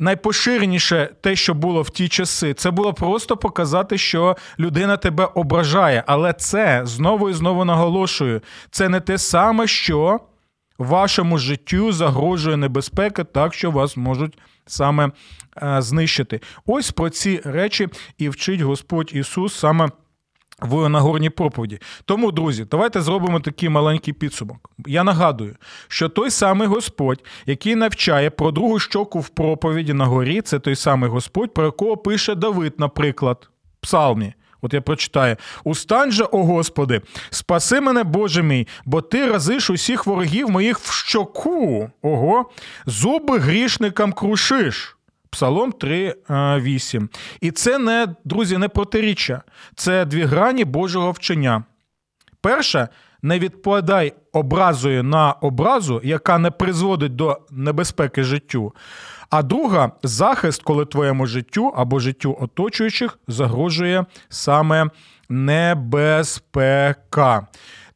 найпоширеніше 0.00 1.10
те, 1.20 1.36
що 1.36 1.54
було 1.54 1.82
в 1.82 1.90
ті 1.90 2.08
часи, 2.08 2.54
це 2.54 2.70
було 2.70 2.94
просто 2.94 3.36
показати, 3.36 3.98
що 3.98 4.36
людина 4.58 4.96
тебе 4.96 5.28
ображає. 5.34 6.04
Але 6.06 6.32
це 6.32 6.80
знову 6.84 7.30
і 7.30 7.32
знову 7.32 7.64
наголошую: 7.64 8.40
це 8.70 8.88
не 8.88 9.00
те 9.00 9.18
саме, 9.18 9.66
що 9.66 10.20
вашому 10.78 11.38
життю 11.38 11.92
загрожує 11.92 12.56
небезпека, 12.56 13.24
так 13.24 13.54
що 13.54 13.70
вас 13.70 13.96
можуть 13.96 14.38
саме 14.66 15.10
е, 15.62 15.82
знищити. 15.82 16.40
Ось 16.66 16.90
про 16.90 17.10
ці 17.10 17.40
речі 17.44 17.88
і 18.18 18.28
вчить 18.28 18.60
Господь 18.60 19.10
Ісус 19.14 19.54
саме 19.54 19.88
в 20.60 20.88
Нагорній 20.88 21.30
проповіді. 21.30 21.78
Тому, 22.04 22.32
друзі, 22.32 22.66
давайте 22.70 23.00
зробимо 23.00 23.40
такий 23.40 23.68
маленький 23.68 24.14
підсумок. 24.14 24.70
Я 24.86 25.04
нагадую, 25.04 25.56
що 25.88 26.08
той 26.08 26.30
самий 26.30 26.68
Господь, 26.68 27.24
який 27.46 27.74
навчає 27.74 28.30
про 28.30 28.50
другу 28.50 28.78
щоку 28.78 29.20
в 29.20 29.28
проповіді 29.28 29.92
на 29.92 30.04
горі, 30.04 30.40
це 30.40 30.58
той 30.58 30.76
самий 30.76 31.10
Господь, 31.10 31.54
про 31.54 31.64
якого 31.64 31.96
пише 31.96 32.34
Давид, 32.34 32.74
наприклад, 32.78 33.50
в 33.78 33.80
Псалмі. 33.80 34.34
От 34.62 34.74
я 34.74 34.80
прочитаю: 34.80 35.36
Устань 35.64 36.12
же, 36.12 36.24
о 36.24 36.44
Господи, 36.44 37.00
спаси 37.30 37.80
мене, 37.80 38.04
Боже 38.04 38.42
мій, 38.42 38.66
бо 38.84 39.00
ти 39.00 39.26
разиш 39.26 39.70
усіх 39.70 40.06
ворогів 40.06 40.50
моїх 40.50 40.78
в 40.78 40.92
щоку. 40.92 41.90
Ого, 42.02 42.50
зуби 42.86 43.38
грішникам 43.38 44.12
крушиш. 44.12 44.97
Псалом 45.30 45.72
3,8. 45.72 47.04
Е, 47.04 47.08
І 47.40 47.50
це 47.50 47.78
не, 47.78 48.14
друзі, 48.24 48.58
не 48.58 48.68
протиріччя. 48.68 49.42
Це 49.74 50.04
дві 50.04 50.22
грані 50.22 50.64
Божого 50.64 51.10
вчення. 51.10 51.64
Перше, 52.40 52.88
не 53.22 53.38
відповідай 53.38 54.12
образою 54.32 55.02
на 55.02 55.32
образу, 55.32 56.00
яка 56.04 56.38
не 56.38 56.50
призводить 56.50 57.16
до 57.16 57.38
небезпеки 57.50 58.22
життю. 58.22 58.74
А 59.30 59.42
друга 59.42 59.92
захист, 60.02 60.62
коли 60.62 60.86
твоєму 60.86 61.26
життю 61.26 61.66
або 61.76 61.98
життю 61.98 62.38
оточуючих 62.40 63.18
загрожує 63.28 64.04
саме 64.28 64.90
небезпека. 65.28 66.66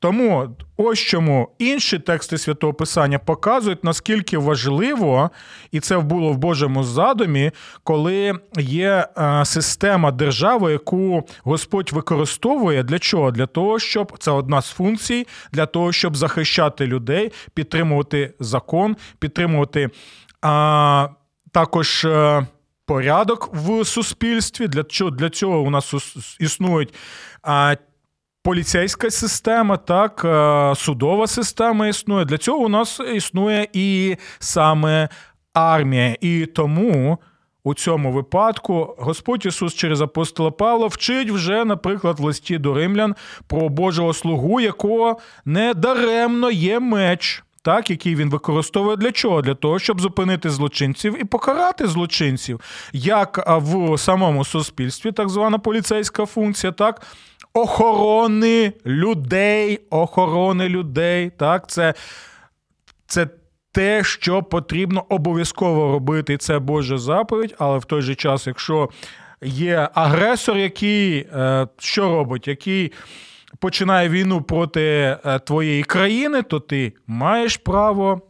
Тому 0.02 0.56
ось 0.76 0.98
чому 0.98 1.48
інші 1.58 1.98
тексти 1.98 2.38
святого 2.38 2.74
Писання 2.74 3.18
показують, 3.18 3.84
наскільки 3.84 4.38
важливо, 4.38 5.30
і 5.72 5.80
це 5.80 5.98
було 5.98 6.32
в 6.32 6.38
Божому 6.38 6.84
задумі, 6.84 7.50
коли 7.84 8.38
є 8.58 9.06
е, 9.18 9.44
система 9.44 10.10
держави, 10.10 10.72
яку 10.72 11.28
Господь 11.44 11.92
використовує 11.92 12.82
для 12.82 12.98
чого? 12.98 13.30
Для 13.30 13.46
того, 13.46 13.78
щоб 13.78 14.12
це 14.18 14.30
одна 14.30 14.62
з 14.62 14.70
функцій, 14.70 15.26
для 15.52 15.66
того, 15.66 15.92
щоб 15.92 16.16
захищати 16.16 16.86
людей, 16.86 17.32
підтримувати 17.54 18.34
закон, 18.40 18.96
підтримувати 19.18 19.90
а, 20.40 21.08
також. 21.52 22.04
Е, 22.04 22.46
порядок 22.86 23.50
в 23.52 23.84
суспільстві 23.84 24.68
для 24.68 24.82
чого 24.82 25.10
для 25.10 25.30
цього 25.30 25.60
у 25.60 25.70
нас 25.70 25.94
існують 26.40 26.94
поліцейська 28.42 29.10
система, 29.10 29.76
так, 29.76 30.22
е, 30.24 30.74
судова 30.76 31.26
система 31.26 31.88
існує. 31.88 32.24
Для 32.24 32.38
цього 32.38 32.58
у 32.58 32.68
нас 32.68 33.00
існує 33.14 33.68
і 33.72 34.16
саме 34.38 35.08
армія. 35.54 36.16
І 36.20 36.46
тому. 36.46 37.18
У 37.64 37.74
цьому 37.74 38.12
випадку 38.12 38.94
Господь 38.98 39.46
Ісус 39.46 39.74
через 39.74 40.00
апостола 40.00 40.50
Павла 40.50 40.86
вчить 40.86 41.30
вже, 41.30 41.64
наприклад, 41.64 42.20
в 42.20 42.24
листі 42.24 42.58
до 42.58 42.74
римлян 42.74 43.14
про 43.46 43.68
Божого 43.68 44.14
слугу, 44.14 44.60
якого 44.60 45.18
недаремно 45.44 46.50
є 46.50 46.80
меч, 46.80 47.44
так, 47.62 47.90
який 47.90 48.14
він 48.14 48.30
використовує 48.30 48.96
для 48.96 49.12
чого? 49.12 49.42
Для 49.42 49.54
того, 49.54 49.78
щоб 49.78 50.00
зупинити 50.00 50.50
злочинців 50.50 51.20
і 51.20 51.24
покарати 51.24 51.86
злочинців, 51.86 52.60
як 52.92 53.44
в 53.48 53.98
самому 53.98 54.44
суспільстві, 54.44 55.12
так 55.12 55.28
звана 55.28 55.58
поліцейська 55.58 56.26
функція, 56.26 56.72
так 56.72 57.02
охорони 57.54 58.72
людей, 58.86 59.80
охорони 59.90 60.68
людей. 60.68 61.30
Так, 61.30 61.68
це, 61.70 61.94
це 63.06 63.26
те, 63.72 64.04
що 64.04 64.42
потрібно 64.42 65.04
обов'язково 65.08 65.92
робити. 65.92 66.36
Це 66.36 66.58
Божа 66.58 66.98
заповідь, 66.98 67.54
але 67.58 67.78
в 67.78 67.84
той 67.84 68.02
же 68.02 68.14
час, 68.14 68.46
якщо 68.46 68.88
є 69.42 69.88
агресор, 69.94 70.56
який 70.56 71.18
е, 71.18 71.68
що 71.78 72.02
робить, 72.02 72.48
який. 72.48 72.92
Починає 73.58 74.08
війну 74.08 74.42
проти 74.42 74.82
е, 75.24 75.38
твоєї 75.38 75.82
країни, 75.82 76.42
то 76.42 76.60
ти 76.60 76.92
маєш 77.06 77.56
право 77.56 78.20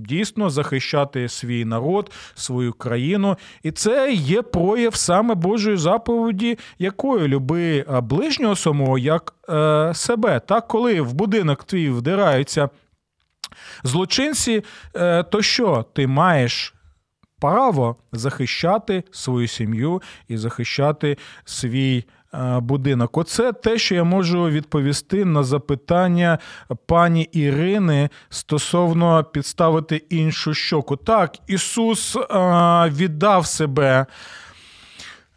дійсно 0.00 0.50
захищати 0.50 1.28
свій 1.28 1.64
народ, 1.64 2.12
свою 2.34 2.72
країну. 2.72 3.36
І 3.62 3.70
це 3.70 4.12
є 4.12 4.42
прояв 4.42 4.94
саме 4.94 5.34
Божої 5.34 5.76
заповіді, 5.76 6.58
якою 6.78 7.28
люби 7.28 7.84
ближнього 8.02 8.56
самого 8.56 8.98
як 8.98 9.34
е, 9.48 9.94
себе. 9.94 10.40
Так, 10.40 10.68
коли 10.68 11.00
в 11.00 11.12
будинок 11.12 11.64
твій 11.64 11.90
вдираються 11.90 12.68
злочинці, 13.84 14.64
е, 14.96 15.22
то 15.22 15.42
що 15.42 15.84
ти 15.92 16.06
маєш? 16.06 16.74
Право 17.40 17.96
захищати 18.12 19.04
свою 19.10 19.48
сім'ю 19.48 20.02
і 20.28 20.36
захищати 20.36 21.18
свій 21.44 21.98
Е, 21.98 22.19
будинок. 22.60 23.18
Оце 23.18 23.52
те, 23.52 23.78
що 23.78 23.94
я 23.94 24.04
можу 24.04 24.44
відповісти 24.44 25.24
на 25.24 25.42
запитання 25.42 26.38
пані 26.86 27.22
Ірини 27.22 28.08
стосовно 28.28 29.24
підставити 29.24 29.96
іншу 29.96 30.54
щоку. 30.54 30.96
Так, 30.96 31.36
Ісус 31.46 32.16
е, 32.16 32.22
віддав 32.88 33.46
себе. 33.46 34.06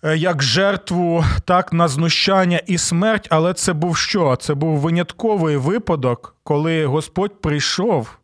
Е, 0.03 0.17
як 0.17 0.43
жертву 0.43 1.25
так 1.45 1.73
на 1.73 1.87
знущання 1.87 2.61
і 2.67 2.77
смерть, 2.77 3.27
але 3.29 3.53
це 3.53 3.73
був 3.73 3.97
що? 3.97 4.35
Це 4.35 4.53
був 4.53 4.77
винятковий 4.77 5.57
випадок, 5.57 6.35
коли 6.43 6.85
Господь 6.85 7.41
прийшов 7.41 8.17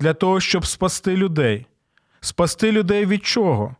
для 0.00 0.14
того, 0.14 0.40
щоб 0.40 0.66
спасти 0.66 1.16
людей. 1.16 1.66
Спасти 2.20 2.72
людей 2.72 3.06
від 3.06 3.26
чого? 3.26 3.76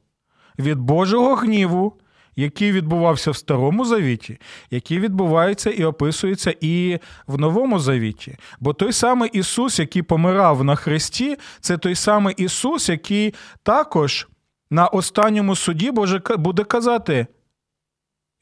Від 0.58 0.78
Божого 0.78 1.34
гніву, 1.34 1.92
який 2.36 2.72
відбувався 2.72 3.30
в 3.30 3.36
Старому 3.36 3.84
Завіті, 3.84 4.38
який 4.70 5.00
відбувається 5.00 5.70
і 5.70 5.84
описується 5.84 6.54
і 6.60 6.98
в 7.26 7.38
Новому 7.38 7.78
Завіті. 7.78 8.36
Бо 8.60 8.72
той 8.72 8.92
самий 8.92 9.30
Ісус, 9.32 9.78
який 9.78 10.02
помирав 10.02 10.64
на 10.64 10.74
Христі, 10.74 11.36
це 11.60 11.78
той 11.78 11.94
самий 11.94 12.34
Ісус, 12.38 12.88
який 12.88 13.34
також 13.62 14.26
на 14.70 14.86
останньому 14.86 15.56
суді 15.56 15.90
буде 16.36 16.64
казати: 16.64 17.26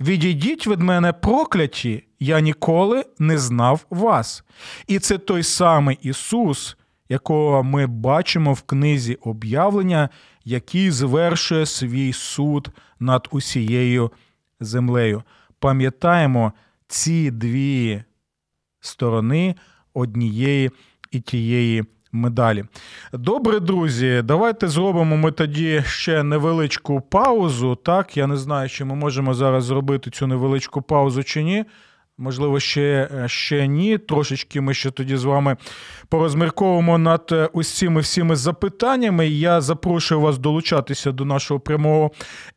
Відійдіть 0.01 0.67
від 0.67 0.81
мене 0.81 1.13
прокляті, 1.13 2.05
я 2.21 2.41
ніколи 2.41 3.05
не 3.19 3.39
знав 3.39 3.87
вас. 3.91 4.45
І 4.87 4.99
це 4.99 5.19
той 5.19 5.43
самий 5.43 5.99
Ісус, 6.03 6.77
якого 7.09 7.63
ми 7.63 7.87
бачимо 7.87 8.53
в 8.53 8.63
книзі 8.63 9.15
об'явлення, 9.15 10.09
який 10.45 10.91
звершує 10.91 11.67
свій 11.67 12.13
суд 12.13 12.69
над 13.05 13.29
усією 13.31 14.11
землею. 14.61 15.23
Пам'ятаємо 15.59 16.53
ці 16.89 17.31
дві 17.31 18.03
сторони 18.81 19.55
однієї 19.95 20.71
і 21.11 21.21
тієї 21.21 21.85
медалі. 22.13 22.65
Добре, 23.13 23.61
друзі, 23.61 24.23
давайте 24.25 24.69
зробимо 24.69 25.17
ми 25.17 25.33
тоді 25.33 25.83
ще 25.87 26.23
невеличку 26.23 27.01
паузу. 27.01 27.75
Так, 27.75 28.17
я 28.17 28.27
не 28.27 28.37
знаю, 28.37 28.69
чи 28.69 28.85
ми 28.85 28.95
можемо 28.95 29.35
зараз 29.35 29.65
зробити 29.65 30.11
цю 30.11 30.27
невеличку 30.27 30.83
паузу 30.83 31.25
чи 31.25 31.43
ні. 31.43 31.65
Можливо, 32.19 32.61
ще 32.61 33.09
е, 33.15 33.29
ще 33.29 33.67
ні. 33.67 33.99
Трошечки 33.99 34.61
ми 34.61 34.75
ще 34.75 34.91
тоді 34.91 35.17
з 35.17 35.25
вами 35.25 35.57
порозмірковуємо 36.09 36.99
над 36.99 37.29
е, 37.33 37.47
усіми 37.53 38.01
всіми 38.01 38.37
запитаннями. 38.37 39.29
Я 39.29 39.61
запрошую 39.61 40.21
вас 40.21 40.39
долучатися 40.39 41.13
до 41.13 41.25
нашого 41.25 41.61
прямого 41.61 42.11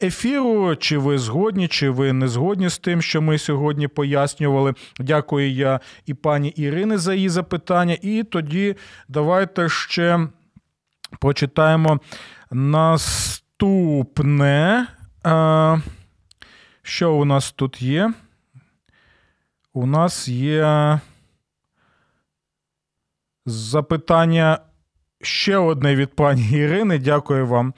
ефіру. 0.03 0.75
Чи 0.75 0.97
ви 0.97 1.17
згодні, 1.17 1.67
чи 1.67 1.89
ви 1.89 2.13
не 2.13 2.27
згодні 2.27 2.69
з 2.69 2.77
тим, 2.77 3.01
що 3.01 3.21
ми 3.21 3.37
сьогодні 3.37 3.87
пояснювали. 3.87 4.73
Дякую 4.99 5.51
я 5.51 5.79
і 6.05 6.13
пані 6.13 6.49
Ірини 6.49 6.97
за 6.97 7.13
її 7.13 7.29
запитання. 7.29 7.97
І 8.01 8.23
тоді 8.23 8.75
давайте 9.07 9.69
ще 9.69 10.27
прочитаємо 11.19 11.99
наступне. 12.51 14.07
Що 16.81 17.13
у 17.13 17.25
нас 17.25 17.51
тут 17.51 17.81
є? 17.81 18.13
У 19.77 19.85
нас 19.85 20.27
є 20.27 20.99
запитання 23.45 24.59
ще 25.21 25.57
одне 25.57 25.95
від 25.95 26.15
пані 26.15 26.49
Ірини. 26.51 26.99
Дякую 26.99 27.47
вам. 27.47 27.73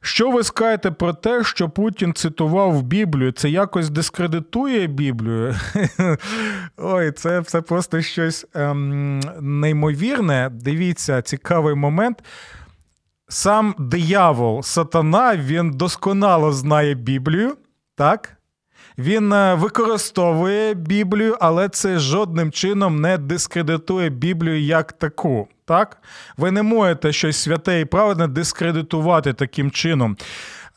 Що 0.00 0.30
ви 0.30 0.44
скажете 0.44 0.90
про 0.90 1.12
те, 1.12 1.44
що 1.44 1.68
Путін 1.68 2.14
цитував 2.14 2.82
Біблію? 2.82 3.32
Це 3.32 3.50
якось 3.50 3.90
дискредитує 3.90 4.86
Біблію? 4.86 5.54
Ой, 6.76 7.12
це 7.12 7.42
це 7.42 7.60
просто 7.60 8.02
щось 8.02 8.46
ем, 8.54 9.20
неймовірне. 9.40 10.50
Дивіться, 10.52 11.22
цікавий 11.22 11.74
момент. 11.74 12.24
Сам 13.28 13.74
диявол, 13.78 14.62
сатана, 14.62 15.36
він 15.36 15.70
досконало 15.70 16.52
знає 16.52 16.94
Біблію, 16.94 17.56
так? 17.94 18.37
Він 18.98 19.32
е, 19.32 19.54
використовує 19.54 20.74
Біблію, 20.74 21.36
але 21.40 21.68
це 21.68 21.98
жодним 21.98 22.52
чином 22.52 23.00
не 23.00 23.18
дискредитує 23.18 24.10
Біблію 24.10 24.60
як 24.62 24.92
таку. 24.92 25.48
Так? 25.64 25.98
Ви 26.36 26.50
не 26.50 26.62
можете 26.62 27.12
щось 27.12 27.36
святе 27.36 27.80
і 27.80 27.84
праведне 27.84 28.28
дискредитувати 28.28 29.32
таким 29.32 29.70
чином. 29.70 30.16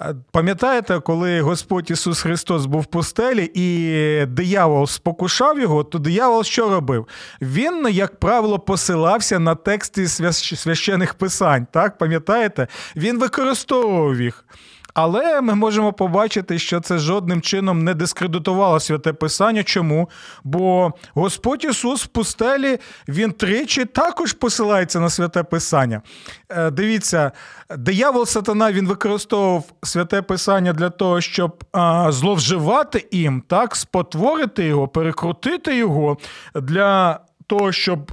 Е, 0.02 0.16
пам'ятаєте, 0.32 1.00
коли 1.00 1.42
Господь 1.42 1.92
Ісус 1.92 2.22
Христос 2.22 2.66
був 2.66 2.82
в 2.82 2.86
пустелі 2.86 3.52
і 3.54 4.26
диявол 4.26 4.88
спокушав 4.88 5.60
його, 5.60 5.84
то 5.84 6.00
диявол 6.00 6.44
що 6.44 6.70
робив? 6.70 7.08
Він, 7.42 7.88
як 7.92 8.20
правило, 8.20 8.60
посилався 8.60 9.40
на 9.40 9.56
тексти 9.56 10.08
священих 10.08 11.14
писань. 11.14 11.68
Так, 11.72 11.98
пам'ятаєте? 11.98 12.68
Він 12.96 13.20
використовував 13.20 14.22
їх. 14.22 14.46
Але 14.94 15.42
ми 15.42 15.56
можемо 15.56 15.94
побачити, 15.94 16.60
що 16.60 16.80
це 16.80 16.98
жодним 16.98 17.42
чином 17.42 17.84
не 17.84 17.94
дискредитувало 17.94 18.80
святе 18.80 19.14
Писання. 19.14 19.64
Чому? 19.64 20.10
Бо 20.44 20.94
Господь 21.14 21.66
Ісус 21.66 22.04
в 22.04 22.08
пустелі 22.08 22.80
він 23.08 23.32
тричі 23.32 23.86
також 23.86 24.34
посилається 24.34 25.00
на 25.00 25.10
святе 25.10 25.44
Писання. 25.44 26.02
Е, 26.50 26.72
дивіться, 26.72 27.32
диявол 27.78 28.26
сатана 28.26 28.72
він 28.72 28.88
використовував 28.88 29.64
святе 29.84 30.22
Писання 30.22 30.74
для 30.74 30.90
того, 30.90 31.22
щоб 31.22 31.64
зловживати 32.10 33.08
їм, 33.12 33.44
так, 33.48 33.76
спотворити 33.76 34.66
його, 34.66 34.88
перекрутити 34.88 35.76
його 35.76 36.18
для 36.56 37.20
того, 37.48 37.72
щоб 37.72 38.12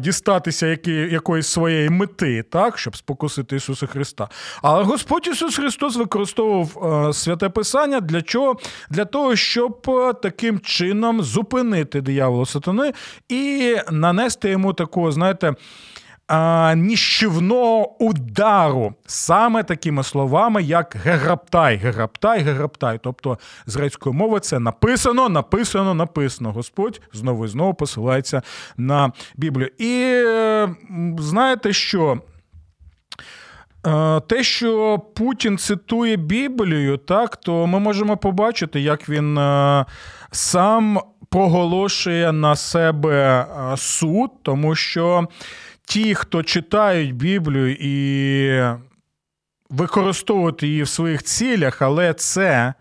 дістатися 0.00 0.66
які, 0.66 0.92
якоїсь 0.92 1.46
своєї 1.46 1.90
мети, 1.90 2.42
так, 2.42 2.78
щоб 2.78 2.96
спокусити 2.96 3.56
Ісуса 3.56 3.86
Христа. 3.86 4.28
Але 4.62 4.84
Господь 4.84 5.26
Ісус 5.26 5.56
Христос 5.56 5.96
використовував 5.96 7.14
святе 7.14 7.48
Писання 7.48 8.00
для 8.00 8.22
чого? 8.22 8.56
Для 8.90 9.04
того, 9.04 9.36
щоб 9.36 9.86
таким 10.22 10.60
чином 10.60 11.22
зупинити 11.22 12.00
диявола 12.00 12.46
сатани 12.46 12.92
і 13.28 13.76
нанести 13.90 14.50
йому 14.50 14.72
такого, 14.72 15.12
знаєте, 15.12 15.54
ніщівного 16.76 18.04
удару 18.04 18.94
саме 19.06 19.62
такими 19.62 20.02
словами, 20.02 20.62
як 20.62 20.96
геграптай, 21.04 21.76
геграптай, 21.76 22.40
геграптай. 22.40 23.00
Тобто 23.02 23.38
з 23.66 23.76
грецької 23.76 24.16
мови 24.16 24.40
це 24.40 24.58
написано, 24.58 25.28
написано, 25.28 25.94
написано. 25.94 26.52
Господь 26.52 27.00
знову 27.12 27.44
і 27.44 27.48
знову 27.48 27.74
посилається 27.74 28.42
на 28.76 29.12
Біблію. 29.36 29.70
І 29.78 30.22
знаєте 31.18 31.72
що? 31.72 32.18
Е, 33.86 34.20
те, 34.20 34.42
що 34.42 34.98
Путін 34.98 35.58
цитує 35.58 36.16
Біблію, 36.16 36.96
так, 36.96 37.36
то 37.36 37.66
ми 37.66 37.78
можемо 37.78 38.16
побачити, 38.16 38.80
як 38.80 39.08
він 39.08 39.38
е, 39.38 39.84
сам 40.30 41.00
проголошує 41.30 42.32
на 42.32 42.56
себе 42.56 43.46
е, 43.72 43.76
суд, 43.76 44.30
тому 44.42 44.74
що 44.74 45.28
ті, 45.88 46.14
хто 46.14 46.42
читають 46.42 47.14
Біблію 47.14 47.76
і 47.80 48.78
використовують 49.70 50.62
її 50.62 50.82
в 50.82 50.88
своїх 50.88 51.22
цілях, 51.22 51.82
але 51.82 52.14
це 52.14 52.74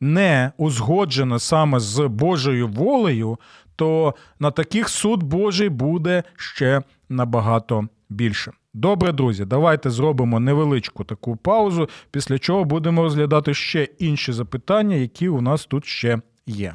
не 0.00 0.52
узгоджено 0.56 1.38
саме 1.38 1.80
з 1.80 2.08
Божою 2.08 2.68
волею, 2.68 3.38
то 3.76 4.14
на 4.38 4.50
таких 4.50 4.88
суд 4.88 5.22
Божий 5.22 5.68
буде 5.68 6.22
ще 6.36 6.82
набагато 7.08 7.88
більше. 8.08 8.52
Добре, 8.74 9.12
друзі, 9.12 9.44
давайте 9.44 9.90
зробимо 9.90 10.40
невеличку 10.40 11.04
таку 11.04 11.36
паузу, 11.36 11.88
після 12.10 12.38
чого 12.38 12.64
будемо 12.64 13.02
розглядати 13.02 13.54
ще 13.54 13.88
інші 13.98 14.32
запитання, 14.32 14.96
які 14.96 15.28
у 15.28 15.40
нас 15.40 15.66
тут 15.66 15.86
ще 15.86 16.18
є. 16.46 16.74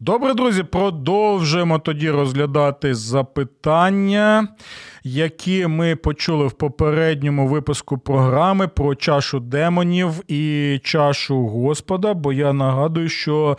Добре, 0.00 0.34
друзі, 0.34 0.62
продовжуємо 0.62 1.78
тоді 1.78 2.10
розглядати 2.10 2.94
запитання, 2.94 4.48
які 5.04 5.66
ми 5.66 5.96
почули 5.96 6.46
в 6.46 6.52
попередньому 6.52 7.48
випуску 7.48 7.98
програми 7.98 8.68
про 8.68 8.94
чашу 8.94 9.40
демонів 9.40 10.12
і 10.28 10.80
чашу 10.84 11.46
Господа. 11.46 12.14
Бо 12.14 12.32
я 12.32 12.52
нагадую, 12.52 13.08
що 13.08 13.58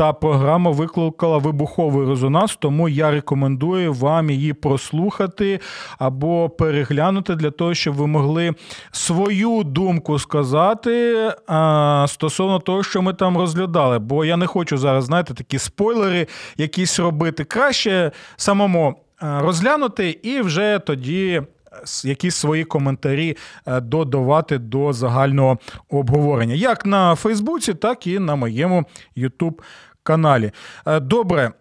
та 0.00 0.12
програма 0.12 0.70
викликала 0.70 1.38
вибуховий 1.38 2.08
резонанс, 2.08 2.56
тому 2.56 2.88
я 2.88 3.10
рекомендую 3.10 3.92
вам 3.92 4.30
її 4.30 4.52
прослухати 4.52 5.60
або 5.98 6.48
переглянути 6.48 7.34
для 7.34 7.50
того, 7.50 7.74
щоб 7.74 7.94
ви 7.94 8.06
могли 8.06 8.54
свою 8.92 9.62
думку 9.64 10.18
сказати 10.18 11.16
а, 11.46 12.06
стосовно 12.08 12.58
того, 12.58 12.82
що 12.82 13.02
ми 13.02 13.14
там 13.14 13.38
розглядали. 13.38 13.98
Бо 13.98 14.24
я 14.24 14.36
не 14.36 14.46
хочу 14.46 14.78
зараз, 14.78 15.04
знаєте, 15.04 15.34
такі 15.34 15.58
спойлери 15.58 16.26
якісь 16.56 16.98
робити. 16.98 17.44
Краще 17.44 18.12
самому 18.36 18.94
розглянути 19.20 20.10
і 20.22 20.40
вже 20.40 20.78
тоді. 20.78 21.42
Якісь 22.04 22.36
свої 22.36 22.64
коментарі 22.64 23.36
додавати 23.66 24.58
до 24.58 24.92
загального 24.92 25.58
обговорення, 25.90 26.54
як 26.54 26.86
на 26.86 27.14
Фейсбуці, 27.14 27.74
так 27.74 28.06
і 28.06 28.18
на 28.18 28.36
моєму 28.36 28.84
Ютуб 29.16 29.62
каналі. 30.02 30.52
Е, 30.86 31.00
добре. 31.00 31.52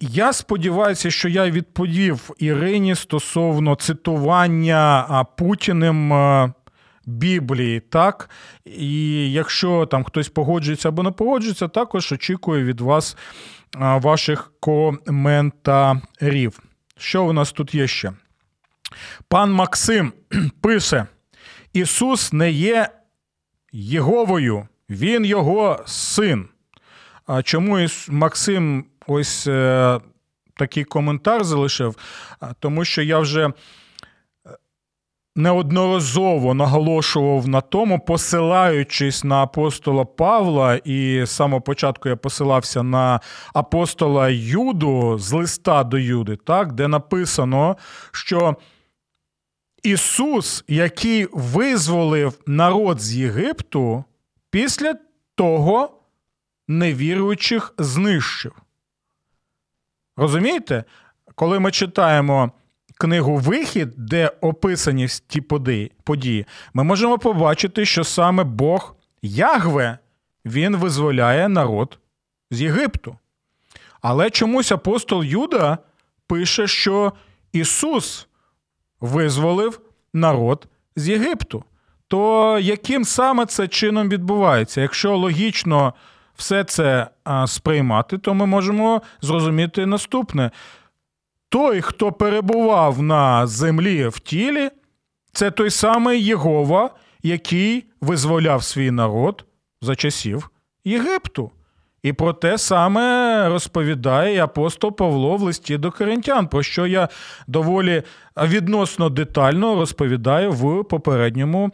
Я 0.00 0.32
сподіваюся, 0.32 1.10
що 1.10 1.28
я 1.28 1.50
відповів 1.50 2.30
Ірині 2.38 2.94
стосовно 2.94 3.74
цитування 3.74 5.26
Путіним 5.36 6.12
е, 6.12 6.52
Біблії, 7.06 7.80
так? 7.80 8.30
І 8.64 9.32
якщо 9.32 9.86
там 9.86 10.04
хтось 10.04 10.28
погоджується 10.28 10.88
або 10.88 11.02
не 11.02 11.10
погоджується, 11.10 11.68
також 11.68 12.12
очікую 12.12 12.64
від 12.64 12.80
вас 12.80 13.16
е, 13.16 13.18
ваших 13.78 14.52
коментарів. 14.60 16.58
Що 16.98 17.24
у 17.24 17.32
нас 17.32 17.52
тут 17.52 17.74
є 17.74 17.86
ще? 17.86 18.12
Пан 19.28 19.52
Максим 19.52 20.12
пише: 20.60 21.06
Ісус 21.72 22.32
не 22.32 22.50
є 22.50 22.88
Єговою, 23.72 24.68
Він 24.90 25.24
його 25.24 25.82
син. 25.86 26.48
А 27.26 27.42
чому 27.42 27.86
Максим 28.08 28.84
ось 29.06 29.46
е, 29.46 30.00
такий 30.56 30.84
коментар 30.84 31.44
залишив? 31.44 31.96
Тому 32.58 32.84
що 32.84 33.02
я 33.02 33.18
вже 33.18 33.46
е, 33.46 33.52
неодноразово 35.36 36.54
наголошував 36.54 37.48
на 37.48 37.60
тому, 37.60 38.00
посилаючись 38.00 39.24
на 39.24 39.42
апостола 39.42 40.04
Павла, 40.04 40.76
і 40.76 41.24
з 41.24 41.30
самого 41.30 41.60
початку 41.60 42.08
я 42.08 42.16
посилався 42.16 42.82
на 42.82 43.20
апостола 43.54 44.28
Юду 44.30 45.18
з 45.18 45.32
листа 45.32 45.84
до 45.84 45.98
Юди, 45.98 46.36
так, 46.36 46.72
де 46.72 46.88
написано, 46.88 47.76
що 48.12 48.56
Ісус, 49.82 50.64
який 50.68 51.28
визволив 51.32 52.38
народ 52.46 53.00
з 53.00 53.16
Єгипту, 53.16 54.04
після 54.50 54.94
того 55.34 55.99
невіруючих 56.70 57.74
знищив. 57.78 58.52
Розумієте? 60.16 60.84
Коли 61.34 61.58
ми 61.60 61.70
читаємо 61.70 62.52
книгу 62.98 63.36
Вихід, 63.36 63.88
де 63.96 64.32
описані 64.40 65.06
ті 65.26 65.40
події, 66.04 66.46
ми 66.74 66.84
можемо 66.84 67.18
побачити, 67.18 67.84
що 67.86 68.04
саме 68.04 68.44
Бог 68.44 68.96
Ягве 69.22 69.98
він 70.44 70.76
визволяє 70.76 71.48
народ 71.48 71.98
з 72.50 72.60
Єгипту. 72.60 73.16
Але 74.00 74.30
чомусь 74.30 74.72
апостол 74.72 75.24
Юда 75.24 75.78
пише, 76.26 76.66
що 76.66 77.12
Ісус 77.52 78.28
визволив 79.00 79.80
народ 80.12 80.66
з 80.96 81.08
Єгипту. 81.08 81.64
То 82.08 82.58
яким 82.58 83.04
саме 83.04 83.46
це 83.46 83.68
чином 83.68 84.08
відбувається? 84.08 84.80
Якщо 84.80 85.16
логічно 85.16 85.94
все 86.40 86.64
це 86.64 87.06
сприймати, 87.46 88.18
то 88.18 88.34
ми 88.34 88.46
можемо 88.46 89.02
зрозуміти 89.22 89.86
наступне: 89.86 90.50
той, 91.48 91.80
хто 91.80 92.12
перебував 92.12 93.02
на 93.02 93.46
землі 93.46 94.08
в 94.08 94.18
тілі, 94.18 94.70
це 95.32 95.50
той 95.50 95.70
самий 95.70 96.24
Єгова, 96.24 96.90
який 97.22 97.84
визволяв 98.00 98.62
свій 98.62 98.90
народ 98.90 99.44
за 99.82 99.94
часів 99.94 100.50
Єгипту. 100.84 101.50
І 102.02 102.12
про 102.12 102.32
те 102.32 102.58
саме 102.58 103.48
розповідає 103.48 104.44
апостол 104.44 104.96
Павло 104.96 105.36
в 105.36 105.42
листі 105.42 105.78
до 105.78 105.90
коринтян, 105.90 106.48
про 106.48 106.62
що 106.62 106.86
я 106.86 107.08
доволі 107.46 108.02
відносно 108.36 109.08
детально 109.08 109.74
розповідаю 109.74 110.52
в 110.52 110.84
попередньому 110.84 111.70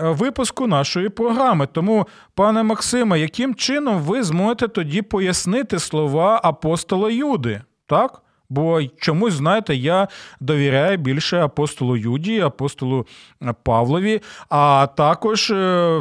випуску 0.00 0.66
нашої 0.66 1.08
програми. 1.08 1.68
Тому, 1.72 2.06
пане 2.34 2.62
Максиме, 2.62 3.20
яким 3.20 3.54
чином 3.54 3.98
ви 3.98 4.22
зможете 4.22 4.68
тоді 4.68 5.02
пояснити 5.02 5.78
слова 5.78 6.40
апостола 6.44 7.10
Юди? 7.10 7.62
Так? 7.86 8.20
Бо 8.48 8.80
чомусь, 8.84 9.34
знаєте, 9.34 9.74
я 9.74 10.08
довіряю 10.40 10.96
більше 10.96 11.40
апостолу 11.40 11.96
Юді, 11.96 12.40
апостолу 12.40 13.06
е, 13.42 13.54
Павлові, 13.62 14.20
а 14.48 14.86
також 14.96 15.50
е, 15.50 15.54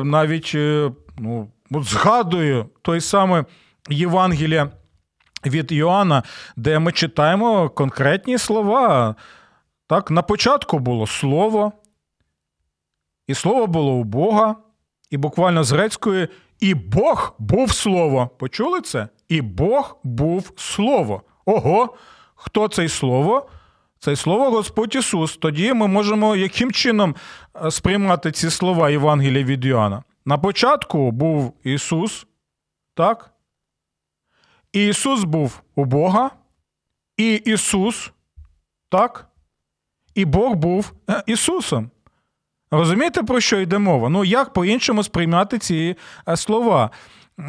навіть 0.03 0.51
ну, 1.17 1.51
згадую 1.71 2.65
той 2.81 3.01
самий 3.01 3.43
Євангелія 3.89 4.71
від 5.45 5.71
Йоанна, 5.71 6.23
де 6.55 6.79
ми 6.79 6.91
читаємо 6.91 7.69
конкретні 7.69 8.37
слова. 8.37 9.15
Так, 9.87 10.11
на 10.11 10.21
початку 10.21 10.79
було 10.79 11.07
слово. 11.07 11.71
І 13.33 13.35
слово 13.35 13.67
було 13.67 13.91
у 13.91 14.03
Бога, 14.03 14.55
і 15.09 15.17
буквально 15.17 15.63
з 15.63 15.71
грецької, 15.71 16.27
і 16.59 16.73
Бог 16.73 17.35
був 17.39 17.71
слово. 17.71 18.29
Почули 18.39 18.81
це? 18.81 19.07
І 19.29 19.41
Бог 19.41 19.97
був 20.03 20.51
слово. 20.55 21.21
Ого! 21.45 21.95
Хто 22.35 22.67
цей 22.67 22.89
слово? 22.89 23.49
Це 23.99 24.15
слово 24.15 24.49
Господь 24.49 24.95
Ісус. 24.95 25.37
Тоді 25.37 25.73
ми 25.73 25.87
можемо 25.87 26.35
яким 26.35 26.71
чином 26.71 27.15
е, 27.65 27.71
сприймати 27.71 28.31
ці 28.31 28.49
слова 28.49 28.89
Євангелія 28.89 29.43
від 29.43 29.65
Йоанна? 29.65 30.03
На 30.25 30.37
початку 30.37 31.11
був 31.11 31.53
Ісус, 31.63 32.27
так? 32.93 33.33
І 34.73 34.87
Ісус 34.87 35.23
був 35.23 35.61
у 35.75 35.85
Бога, 35.85 36.31
і 37.17 37.33
Ісус, 37.33 38.11
так? 38.89 39.27
І 40.15 40.25
Бог 40.25 40.53
був 40.53 40.93
е, 41.09 41.23
Ісусом. 41.27 41.89
Розумієте, 42.73 43.23
про 43.23 43.39
що 43.39 43.59
йде 43.59 43.77
мова? 43.77 44.09
Ну, 44.09 44.25
як 44.25 44.53
по-іншому 44.53 45.03
сприймати 45.03 45.57
ці 45.57 45.95
е, 46.27 46.37
слова? 46.37 46.89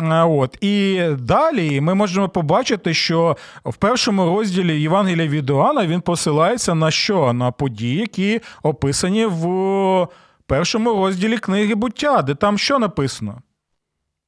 Е, 0.02 0.22
от 0.22 0.58
і 0.60 1.02
далі 1.18 1.80
ми 1.80 1.94
можемо 1.94 2.28
побачити, 2.28 2.94
що 2.94 3.36
в 3.64 3.76
першому 3.76 4.24
розділі 4.24 4.80
Євангелія 4.80 5.28
від 5.28 5.50
Іоанна 5.50 5.86
він 5.86 6.00
посилається 6.00 6.74
на 6.74 6.90
що? 6.90 7.32
На 7.32 7.50
події, 7.50 7.96
які 7.96 8.40
описані 8.62 9.26
в 9.26 10.08
першому 10.46 10.90
розділі 10.90 11.38
книги 11.38 11.74
буття, 11.74 12.22
де 12.22 12.34
там 12.34 12.58
що 12.58 12.78
написано? 12.78 13.42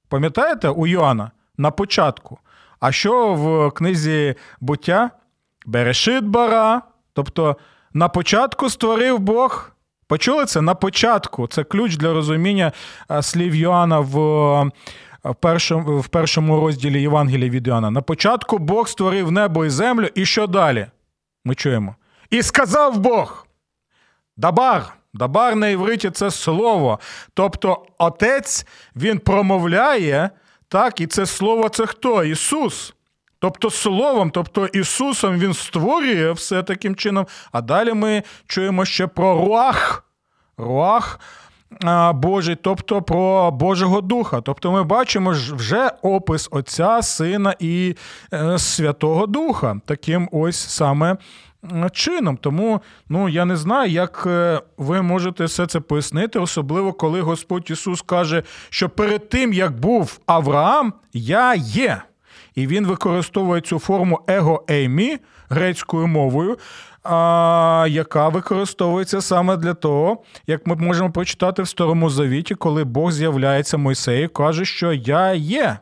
Пам'ятаєте 0.09 0.69
у 0.69 0.87
Йоанна 0.87 1.31
на 1.59 1.71
початку? 1.71 2.39
А 2.81 2.93
що 2.93 3.35
в 3.35 3.71
книзі 3.71 4.35
буття? 4.61 5.11
Берешит 5.67 6.25
бара, 6.25 6.83
тобто 7.13 7.57
на 7.93 8.09
початку 8.09 8.71
створив 8.71 9.19
Бог. 9.19 9.76
Почули 10.09 10.45
це 10.47 10.61
на 10.61 10.75
початку. 10.75 11.47
Це 11.47 11.65
ключ 11.65 11.97
для 11.97 12.13
розуміння 12.13 12.73
е, 13.11 13.23
слів 13.23 13.55
Йоанна 13.55 14.01
в 14.01 14.17
в 15.25 15.35
першому 15.35 15.99
в 15.99 16.09
першому 16.09 16.61
розділі 16.61 17.01
Євангелія 17.01 17.51
від 17.51 17.67
Йоанна. 17.67 17.91
На 17.91 18.03
початку 18.03 18.59
Бог 18.59 18.89
створив 18.89 19.31
небо 19.33 19.65
і 19.65 19.71
землю, 19.71 20.09
і 20.15 20.27
що 20.27 20.47
далі? 20.47 20.87
Ми 21.45 21.55
чуємо. 21.55 21.95
І 22.31 22.43
сказав 22.43 22.99
Бог. 22.99 23.47
Дабар. 24.37 24.97
Дабар 25.15 25.57
на 25.57 25.69
івриті 25.69 26.11
це 26.11 26.31
слово. 26.31 26.99
Тобто 27.35 27.87
Отець 27.99 28.67
Він 28.97 29.19
промовляє, 29.19 30.31
так, 30.69 31.01
і 31.01 31.07
це 31.07 31.27
слово 31.27 31.69
це 31.69 31.87
хто? 31.87 32.25
Ісус. 32.25 32.95
Тобто 33.39 33.71
Словом, 33.71 34.31
тобто 34.31 34.67
Ісусом 34.67 35.39
Він 35.39 35.55
створює 35.55 36.33
все 36.33 36.63
таким 36.63 36.97
чином. 36.97 37.27
А 37.53 37.61
далі 37.61 37.93
ми 37.93 38.23
чуємо 38.47 38.85
ще 38.85 39.07
про 39.07 39.35
руах, 39.35 40.05
руах 40.59 41.21
Божий, 42.15 42.57
тобто 42.57 43.03
про 43.03 43.51
Божого 43.51 44.01
Духа. 44.01 44.41
Тобто 44.41 44.73
ми 44.73 44.85
бачимо 44.85 45.31
вже 45.31 45.91
опис 46.03 46.49
Отця, 46.51 47.03
Сина 47.03 47.55
і 47.59 47.97
е, 48.33 48.59
Святого 48.59 49.27
Духа. 49.27 49.81
Таким 49.87 50.29
ось 50.33 50.57
саме 50.57 51.17
чином. 51.93 52.37
Тому 52.37 52.81
ну, 53.09 53.29
я 53.29 53.45
не 53.45 53.57
знаю, 53.57 53.91
як 53.91 54.25
е, 54.27 54.61
ви 54.77 55.03
можете 55.03 55.45
все 55.45 55.67
це 55.67 55.81
пояснити, 55.81 56.39
особливо 56.39 56.93
коли 56.93 57.21
Господь 57.21 57.71
Ісус 57.71 58.03
каже, 58.03 58.43
що 58.71 58.89
перед 58.89 59.29
тим, 59.29 59.53
як 59.53 59.81
був 59.81 60.21
Авраам, 60.27 60.93
я 61.13 61.55
є. 61.55 62.03
І 62.57 62.67
він 62.67 62.87
використовує 62.87 63.61
цю 63.61 63.79
форму 63.79 64.21
его 64.27 64.65
еймі 64.71 65.19
грецькою 65.49 66.07
мовою, 66.07 66.59
а, 67.03 67.87
яка 67.91 68.29
використовується 68.29 69.21
саме 69.21 69.57
для 69.57 69.75
того, 69.75 70.23
як 70.47 70.67
ми 70.67 70.77
можемо 70.77 71.13
прочитати 71.13 71.63
в 71.63 71.69
Старому 71.69 72.11
Завіті, 72.11 72.55
коли 72.55 72.85
Бог 72.85 73.11
з'являється 73.11 73.77
Мойсею, 73.77 74.29
каже, 74.29 74.65
що 74.65 74.93
я 74.93 75.33
є. 75.33 75.79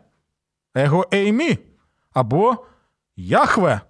Его 0.74 1.06
еймі. 1.14 1.58
Або 2.14 2.56
Яхве. 3.16 3.80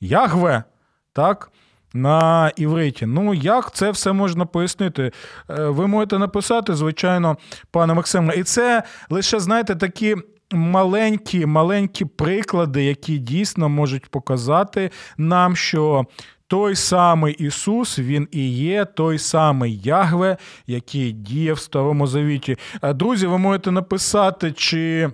Ягве. 0.00 0.64
Так? 1.12 1.50
На 1.94 2.52
івриті. 2.56 3.06
Ну, 3.06 3.34
як 3.34 3.74
це 3.74 3.90
все 3.90 4.12
можна 4.12 4.46
пояснити? 4.46 5.12
Е, 5.50 5.64
ви 5.64 5.86
можете 5.86 6.18
написати, 6.18 6.74
звичайно, 6.74 7.36
пане 7.70 7.94
Максиме. 7.94 8.34
І 8.36 8.42
це 8.42 8.82
лише, 9.10 9.40
знаєте, 9.40 9.76
такі 9.76 10.16
маленькі, 10.52 11.46
маленькі 11.46 12.04
приклади, 12.04 12.84
які 12.84 13.18
дійсно 13.18 13.68
можуть 13.68 14.06
показати 14.06 14.90
нам, 15.16 15.56
що. 15.56 16.06
Той 16.46 16.76
самий 16.76 17.34
Ісус, 17.34 17.98
Він 17.98 18.28
і 18.30 18.50
є 18.50 18.84
той 18.84 19.18
самий 19.18 19.78
Ягве, 19.78 20.36
який 20.66 21.12
діє 21.12 21.52
в 21.52 21.58
Старому 21.58 22.06
Завіті. 22.06 22.56
Е, 22.82 22.92
друзі, 22.92 23.26
ви 23.26 23.38
можете 23.38 23.70
написати, 23.70 24.52
чи 24.52 25.10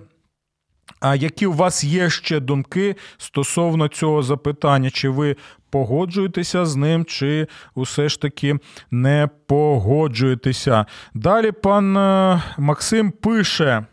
які 1.15 1.45
у 1.45 1.53
вас 1.53 1.83
є 1.83 2.09
ще 2.09 2.39
думки 2.39 2.95
стосовно 3.17 3.87
цього 3.87 4.23
запитання? 4.23 4.89
Чи 4.89 5.09
ви 5.09 5.35
погоджуєтеся 5.69 6.65
з 6.65 6.75
ним, 6.75 7.05
чи 7.05 7.47
усе 7.75 8.09
ж 8.09 8.21
таки 8.21 8.55
не 8.91 9.29
погоджуєтеся? 9.47 10.85
Далі 11.13 11.51
пан 11.51 11.97
е, 11.97 12.41
Максим 12.57 13.11
пише: 13.11 13.85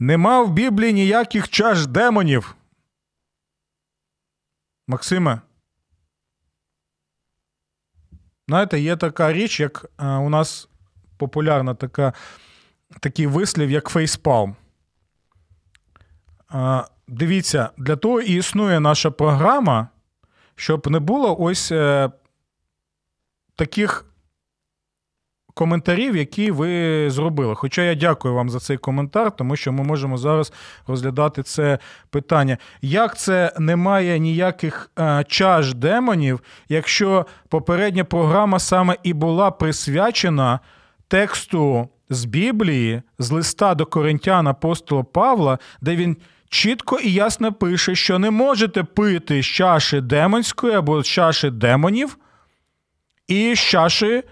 нема 0.00 0.42
в 0.42 0.52
Біблії 0.52 0.92
ніяких 0.92 1.48
чаш 1.48 1.86
демонів. 1.86 2.56
Максиме. 4.88 5.40
Знаєте, 8.48 8.80
є 8.80 8.96
така 8.96 9.32
річ, 9.32 9.60
як 9.60 9.86
е, 9.98 10.06
у 10.06 10.28
нас 10.28 10.68
популярна 11.16 11.74
така, 11.74 12.12
такий 13.00 13.26
вислів, 13.26 13.70
як 13.70 13.88
фейспалм. 13.88 14.56
Дивіться, 17.08 17.70
для 17.76 17.96
того 17.96 18.20
і 18.20 18.34
існує 18.34 18.80
наша 18.80 19.10
програма, 19.10 19.88
щоб 20.54 20.90
не 20.90 20.98
було 20.98 21.36
ось 21.40 21.72
е, 21.72 22.10
таких 23.54 24.09
коментарів, 25.54 26.16
які 26.16 26.50
ви 26.50 27.10
зробили. 27.10 27.54
Хоча 27.54 27.82
я 27.82 27.94
дякую 27.94 28.34
вам 28.34 28.50
за 28.50 28.60
цей 28.60 28.76
коментар, 28.76 29.36
тому 29.36 29.56
що 29.56 29.72
ми 29.72 29.84
можемо 29.84 30.18
зараз 30.18 30.52
розглядати 30.86 31.42
це 31.42 31.78
питання. 32.10 32.58
Як 32.82 33.18
це 33.18 33.52
немає 33.58 34.18
ніяких 34.18 34.90
е, 34.98 35.24
чаш 35.28 35.74
демонів, 35.74 36.40
якщо 36.68 37.26
попередня 37.48 38.04
програма 38.04 38.58
саме 38.58 38.96
і 39.02 39.12
була 39.12 39.50
присвячена 39.50 40.60
тексту 41.08 41.88
з 42.10 42.24
Біблії, 42.24 43.02
з 43.18 43.30
листа 43.30 43.74
до 43.74 43.86
коринтян 43.86 44.46
апостола 44.46 45.02
Павла, 45.02 45.58
де 45.80 45.96
він 45.96 46.16
чітко 46.48 46.98
і 46.98 47.12
ясно 47.12 47.52
пише, 47.52 47.94
що 47.94 48.18
не 48.18 48.30
можете 48.30 48.82
пити 48.82 49.42
з 49.42 49.46
чаші 49.46 50.00
демонської 50.00 50.74
або 50.74 51.02
з 51.02 51.06
чаші 51.06 51.50
демонів 51.50 52.16
і 53.28 53.54
з 53.54 53.58
чаші 53.58 54.22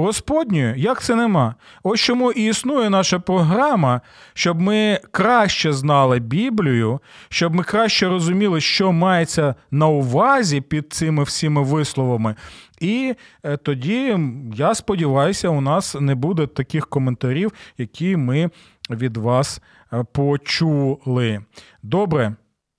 Господньої. 0.00 0.74
Як 0.76 1.02
це 1.02 1.14
нема? 1.14 1.54
Ось 1.82 2.00
чому 2.00 2.32
і 2.32 2.44
існує 2.44 2.90
наша 2.90 3.18
програма, 3.18 4.00
щоб 4.34 4.60
ми 4.60 5.00
краще 5.10 5.72
знали 5.72 6.18
Біблію, 6.18 7.00
щоб 7.28 7.54
ми 7.54 7.64
краще 7.64 8.08
розуміли, 8.08 8.60
що 8.60 8.92
мається 8.92 9.54
на 9.70 9.86
увазі 9.86 10.60
під 10.60 10.92
цими 10.92 11.22
всіми 11.22 11.62
висловами. 11.62 12.34
І 12.80 13.14
е, 13.44 13.56
тоді, 13.56 14.18
я 14.54 14.74
сподіваюся, 14.74 15.48
у 15.48 15.60
нас 15.60 15.94
не 16.00 16.14
буде 16.14 16.46
таких 16.46 16.86
коментарів, 16.86 17.52
які 17.78 18.16
ми 18.16 18.50
від 18.90 19.16
вас 19.16 19.60
Е, 19.92 20.04
почули. 20.12 21.40
Добре. 21.82 22.34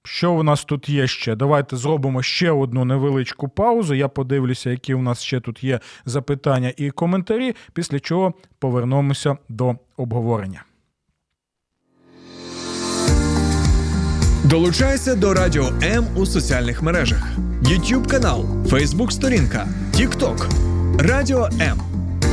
Що 0.09 0.31
у 0.31 0.43
нас 0.43 0.63
тут 0.63 0.89
є 0.89 1.07
ще? 1.07 1.35
Давайте 1.35 1.77
зробимо 1.77 2.23
ще 2.23 2.51
одну 2.51 2.85
невеличку 2.85 3.49
паузу. 3.49 3.93
Я 3.93 4.07
подивлюся, 4.07 4.69
які 4.69 4.93
у 4.93 5.01
нас 5.01 5.21
ще 5.21 5.39
тут 5.39 5.63
є 5.63 5.79
запитання 6.05 6.73
і 6.77 6.91
коментарі, 6.91 7.55
після 7.73 7.99
чого 7.99 8.33
повернемося 8.59 9.37
до 9.49 9.75
обговорення. 9.97 10.63
Долучайся 14.43 15.15
до 15.15 15.33
Радіо 15.33 15.69
М 15.83 16.05
у 16.15 16.25
соціальних 16.25 16.81
мережах: 16.81 17.27
YouTube 17.61 18.07
канал, 18.07 18.45
Facebook 18.63 19.11
сторінка, 19.11 19.67
TikTok, 19.93 20.49
Радіо 20.99 21.49
М, 21.61 21.79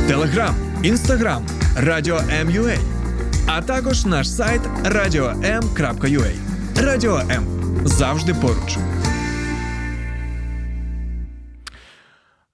Телеграм, 0.07 0.55
Інстаграм, 0.83 1.45
Радіо 1.77 2.17
М.Ю.А 2.17 2.77
а 3.47 3.61
також 3.61 4.05
наш 4.05 4.29
сайт 4.29 4.61
radio.m.ua. 4.83 6.44
Радіо 6.77 7.17
М 7.17 7.45
завжди 7.85 8.33
поруч. 8.33 8.77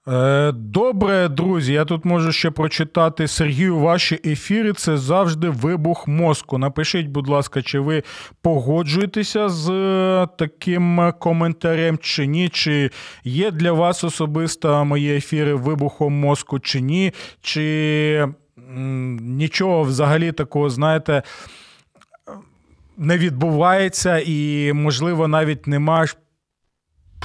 Е, 0.07 0.51
добре, 0.51 1.27
друзі. 1.29 1.73
Я 1.73 1.85
тут 1.85 2.05
можу 2.05 2.31
ще 2.31 2.51
прочитати 2.51 3.27
Сергію 3.27 3.79
ваші 3.79 4.19
ефіри. 4.25 4.73
Це 4.73 4.97
завжди 4.97 5.49
вибух 5.49 6.07
мозку. 6.07 6.57
Напишіть, 6.57 7.07
будь 7.07 7.27
ласка, 7.27 7.61
чи 7.61 7.79
ви 7.79 8.03
погоджуєтеся 8.41 9.49
з 9.49 9.69
е, 9.69 10.27
таким 10.37 11.13
коментарем 11.19 11.97
чи 12.01 12.25
ні? 12.25 12.49
Чи 12.49 12.89
є 13.23 13.51
для 13.51 13.71
вас 13.71 14.03
особисто 14.03 14.85
мої 14.85 15.17
ефіри 15.17 15.53
вибухом 15.53 16.13
мозку, 16.13 16.59
чи 16.59 16.81
ні? 16.81 17.13
Чи 17.41 18.27
нічого 19.21 19.81
взагалі 19.83 20.31
такого, 20.31 20.69
знаєте, 20.69 21.23
не 23.01 23.17
відбувається, 23.17 24.23
і, 24.25 24.71
можливо, 24.73 25.27
навіть 25.27 25.67
нема 25.67 26.05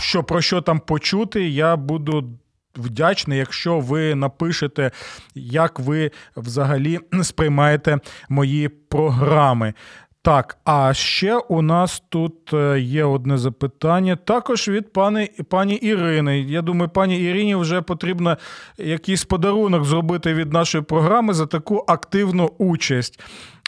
що 0.01 0.25
про 0.25 0.41
що 0.41 0.61
там 0.61 0.81
почути. 0.81 1.49
Я 1.49 1.77
буду. 1.77 2.39
Вдячний, 2.77 3.39
якщо 3.39 3.81
ви 3.81 4.15
напишете, 4.15 4.91
як 5.35 5.81
ви 5.81 6.11
взагалі 6.37 6.99
сприймаєте 7.23 7.99
мої 8.29 8.69
програми. 8.69 9.75
Так, 10.23 10.59
а 10.65 10.95
ще 10.95 11.37
у 11.37 11.63
нас 11.63 12.03
тут 12.09 12.53
е, 12.53 12.81
є 12.81 13.05
одне 13.05 13.39
запитання. 13.39 14.17
Також 14.17 14.69
від 14.69 14.93
пані 14.93 15.31
пані 15.49 15.75
Ірини. 15.75 16.41
Я 16.41 16.63
думаю, 16.63 16.89
пані 16.89 17.21
Ірині 17.21 17.55
вже 17.55 17.83
потрібно 17.83 18.37
якийсь 18.79 19.25
подарунок 19.25 19.85
зробити 19.85 20.35
від 20.35 20.53
нашої 20.53 20.85
програми 20.85 21.35
за 21.35 21.47
таку 21.47 21.85
активну 21.89 22.51
участь. 22.59 23.21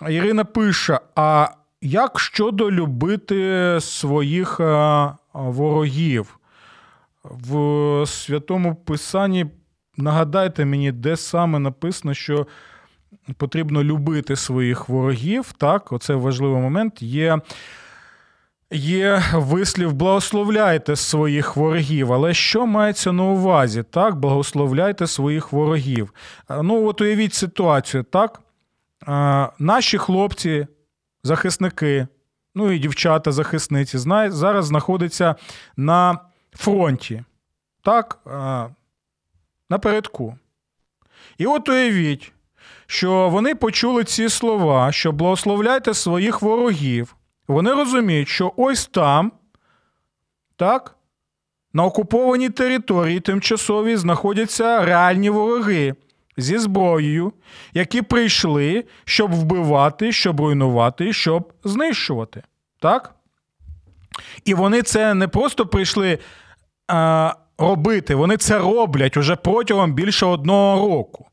Ірина 0.09 0.45
пише: 0.45 1.01
а 1.17 1.49
як 1.81 2.21
щодо 2.21 2.71
любити 2.71 3.77
своїх 3.81 4.61
е, 4.61 5.13
ворогів? 5.33 6.39
В 7.25 8.07
святому 8.07 8.75
Писанні 8.75 9.47
нагадайте 9.97 10.65
мені, 10.65 10.93
де 10.93 11.17
саме 11.17 11.59
написано, 11.59 12.15
що 12.15 12.47
потрібно 13.37 13.85
любити 13.85 14.37
своїх 14.37 14.89
ворогів. 14.89 15.53
Так, 15.53 15.93
оце 15.93 16.15
важливий 16.15 16.63
момент. 16.63 17.03
Є. 17.03 17.39
Є 18.71 19.23
вислів 19.35 19.93
благословляйте 19.93 20.97
своїх 20.97 21.57
ворогів, 21.57 22.13
але 22.13 22.35
що 22.35 22.67
мається 22.67 23.13
на 23.13 23.23
увазі? 23.23 23.83
Так, 23.83 24.17
благословляйте 24.17 25.07
своїх 25.07 25.53
ворогів. 25.53 26.15
Ну, 26.63 26.87
от 26.87 27.01
уявіть 27.01 27.35
ситуацію, 27.35 28.03
так? 28.03 28.41
Наші 29.59 29.99
хлопці, 29.99 30.67
захисники, 31.29 32.07
ну 32.55 32.73
і 32.73 32.79
дівчата-захисниці, 32.79 33.99
зараз 34.29 34.67
знаходяться 34.67 35.35
на 35.77 36.19
фронті, 36.53 37.25
так, 37.83 38.19
напередку. 39.71 40.39
І 41.39 41.47
от 41.47 41.69
уявіть, 41.69 42.33
що 42.87 43.29
вони 43.29 43.55
почули 43.55 44.05
ці 44.05 44.29
слова, 44.29 44.93
що 44.93 45.13
благословляйте 45.13 45.95
своїх 45.95 46.43
ворогів. 46.43 47.17
Вони 47.49 47.73
розуміють, 47.73 48.29
що 48.29 48.53
ось 48.57 48.87
там, 48.87 49.33
так, 50.57 50.97
на 51.73 51.85
окупованій 51.85 52.51
території 52.51 53.21
тимчасовій 53.21 53.97
знаходяться 53.97 54.85
реальні 54.85 55.31
вороги 55.31 55.95
зі 56.39 56.59
зброєю, 56.59 57.33
які 57.75 58.03
прийшли, 58.03 58.85
щоб 59.05 59.35
вбивати, 59.35 60.13
щоб 60.13 60.41
руйнувати, 60.41 61.13
щоб 61.13 61.53
знищувати. 61.65 62.43
Так? 62.81 63.15
І 64.45 64.55
вони 64.55 64.83
це 64.83 65.15
не 65.15 65.29
просто 65.29 65.67
прийшли 65.67 66.19
а, 66.89 67.35
робити. 67.59 68.15
Вони 68.15 68.37
це 68.37 68.59
роблять 68.59 69.17
уже 69.17 69.37
протягом 69.37 69.93
більше 69.93 70.27
одного 70.27 70.89
року. 70.89 71.27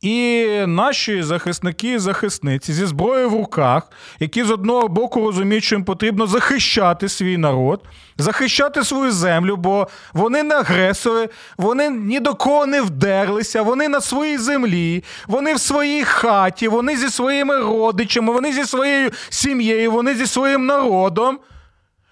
І 0.00 0.46
наші 0.66 1.22
захисники 1.22 1.92
і 1.92 1.98
захисниці 1.98 2.72
зі 2.72 2.86
зброєю 2.86 3.30
в 3.30 3.32
руках, 3.32 3.82
які 4.20 4.44
з 4.44 4.50
одного 4.50 4.88
боку 4.88 5.20
розуміють, 5.20 5.64
що 5.64 5.74
їм 5.74 5.84
потрібно 5.84 6.26
захищати 6.26 7.08
свій 7.08 7.36
народ, 7.36 7.84
захищати 8.18 8.84
свою 8.84 9.12
землю, 9.12 9.56
бо 9.56 9.88
вони 10.12 10.42
не 10.42 10.54
агресори, 10.54 11.28
вони 11.58 11.90
ні 11.90 12.20
до 12.20 12.34
кого 12.34 12.66
не 12.66 12.82
вдерлися, 12.82 13.62
вони 13.62 13.88
на 13.88 14.00
своїй 14.00 14.38
землі, 14.38 15.04
вони 15.28 15.54
в 15.54 15.60
своїй 15.60 16.04
хаті, 16.04 16.68
вони 16.68 16.96
зі 16.96 17.08
своїми 17.08 17.58
родичами, 17.58 18.32
вони 18.32 18.52
зі 18.52 18.64
своєю 18.64 19.10
сім'єю, 19.28 19.90
вони 19.90 20.14
зі 20.14 20.26
своїм 20.26 20.66
народом. 20.66 21.38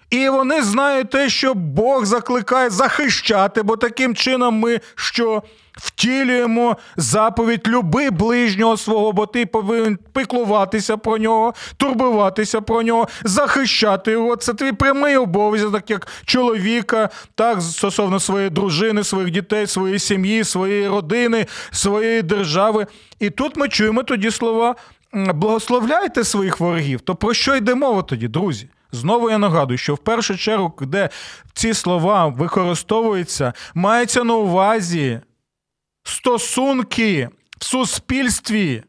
І 0.09 0.29
вони 0.29 0.61
знають 0.61 1.09
те, 1.09 1.29
що 1.29 1.53
Бог 1.53 2.05
закликає 2.05 2.69
захищати, 2.69 3.63
бо 3.63 3.77
таким 3.77 4.15
чином 4.15 4.55
ми 4.55 4.79
що 4.95 5.43
втілюємо 5.79 6.77
заповідь 6.95 7.67
люби 7.67 8.09
ближнього 8.09 8.77
свого, 8.77 9.11
бо 9.11 9.25
ти 9.25 9.45
повинен 9.45 9.99
піклуватися 10.13 10.97
про 10.97 11.17
нього, 11.17 11.53
турбуватися 11.77 12.61
про 12.61 12.81
нього, 12.81 13.07
захищати 13.23 14.11
його. 14.11 14.35
Це 14.35 14.53
твій 14.53 14.71
прямий 14.71 15.17
обов'язок, 15.17 15.73
так 15.73 15.89
як 15.89 16.07
чоловіка, 16.25 17.09
так 17.35 17.61
стосовно 17.61 18.19
своєї 18.19 18.49
дружини, 18.49 19.03
своїх 19.03 19.31
дітей, 19.31 19.67
своєї 19.67 19.99
сім'ї, 19.99 20.43
своєї 20.43 20.87
родини, 20.87 21.45
своєї 21.71 22.21
держави. 22.21 22.87
І 23.19 23.29
тут 23.29 23.57
ми 23.57 23.69
чуємо 23.69 24.03
тоді 24.03 24.31
слова. 24.31 24.75
Благословляйте 25.13 26.23
своїх 26.23 26.59
ворогів. 26.59 27.01
То 27.01 27.15
про 27.15 27.33
що 27.33 27.55
йде 27.55 27.75
мова 27.75 28.01
тоді, 28.01 28.27
друзі? 28.27 28.69
Знову 28.91 29.29
я 29.29 29.37
нагадую, 29.37 29.77
що 29.77 29.95
в 29.95 29.97
першу 29.97 30.37
чергу, 30.37 30.73
де 30.81 31.09
ці 31.53 31.73
слова 31.73 32.27
використовуються, 32.27 33.53
мається 33.73 34.23
на 34.23 34.35
увазі 34.35 35.19
стосунки 36.03 37.29
в 37.59 37.65
суспільстві 37.65 38.83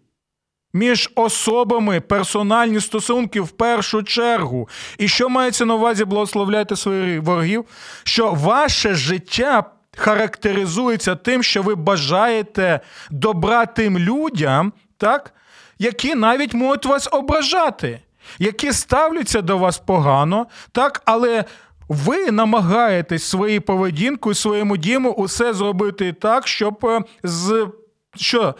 між 0.72 1.10
особами, 1.14 2.00
персональні 2.00 2.80
стосунки 2.80 3.40
в 3.40 3.48
першу 3.48 4.02
чергу. 4.02 4.68
І 4.98 5.08
що 5.08 5.28
мається 5.28 5.64
на 5.64 5.74
увазі 5.74 6.04
благословляйте 6.04 6.76
своїх 6.76 7.22
ворогів? 7.22 7.64
Що 8.04 8.32
ваше 8.32 8.94
життя 8.94 9.64
характеризується 9.96 11.14
тим, 11.16 11.42
що 11.42 11.62
ви 11.62 11.74
бажаєте 11.74 12.80
добра 13.10 13.66
тим 13.66 13.98
людям, 13.98 14.72
так, 14.96 15.34
які 15.78 16.14
навіть 16.14 16.54
можуть 16.54 16.86
вас 16.86 17.08
ображати 17.12 18.00
які 18.38 18.72
ставляться 18.72 19.42
до 19.42 19.58
вас 19.58 19.78
погано, 19.78 20.46
так, 20.72 21.02
але 21.04 21.44
ви 21.90 22.30
намагаєтесь 22.30 23.24
своєю 23.24 23.62
поведінкою, 23.62 24.34
своєму 24.34 24.76
діму 24.76 25.10
усе 25.10 25.54
зробити 25.54 26.12
так, 26.12 26.46
щоб 26.48 26.86
е, 26.86 27.00
з 27.22 27.68
що, 28.16 28.54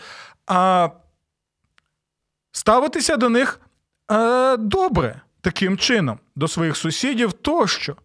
а, 0.47 0.89
ставитися 2.53 3.17
до 3.17 3.29
них 3.29 3.61
а, 4.09 4.15
е, 4.15 4.57
добре 4.57 5.21
таким 5.41 5.79
чином, 5.79 6.19
до 6.37 6.49
своїх 6.49 6.77
сусідів 6.77 7.33
тощо. 7.33 7.93
Е, 7.93 7.97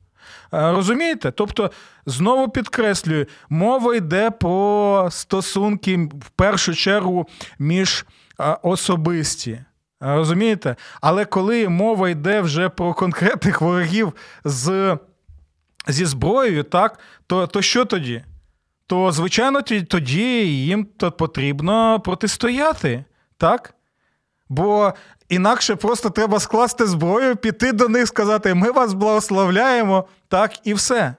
розумієте? 0.71 1.31
Тобто, 1.31 1.71
знову 2.05 2.49
підкреслюю, 2.49 3.25
мова 3.49 3.95
йде 3.95 4.31
про 4.31 5.07
стосунки 5.11 6.09
в 6.21 6.29
першу 6.29 6.73
чергу 6.75 7.27
між 7.59 8.05
особисті. 8.61 9.63
Розумієте? 9.99 10.75
Але 11.01 11.25
коли 11.25 11.69
мова 11.69 12.09
йде 12.09 12.41
вже 12.41 12.69
про 12.69 12.93
конкретних 12.93 13.61
ворогів 13.61 14.13
з, 14.43 14.97
зі 15.87 16.05
зброєю, 16.05 16.63
так, 16.63 16.99
то, 17.27 17.47
то 17.47 17.61
що 17.61 17.85
тоді? 17.85 18.23
То, 18.87 19.11
звичайно, 19.11 19.61
тоді 19.61 20.47
їм 20.65 20.85
потрібно 21.17 21.99
протистояти, 21.99 23.05
так? 23.37 23.73
Бо 24.49 24.93
інакше 25.29 25.75
просто 25.75 26.09
треба 26.09 26.39
скласти 26.39 26.85
зброю, 26.85 27.35
піти 27.35 27.71
до 27.71 27.87
них, 27.87 28.07
сказати: 28.07 28.53
ми 28.53 28.71
вас 28.71 28.93
благословляємо, 28.93 30.05
так, 30.27 30.51
і 30.63 30.73
все. 30.73 31.15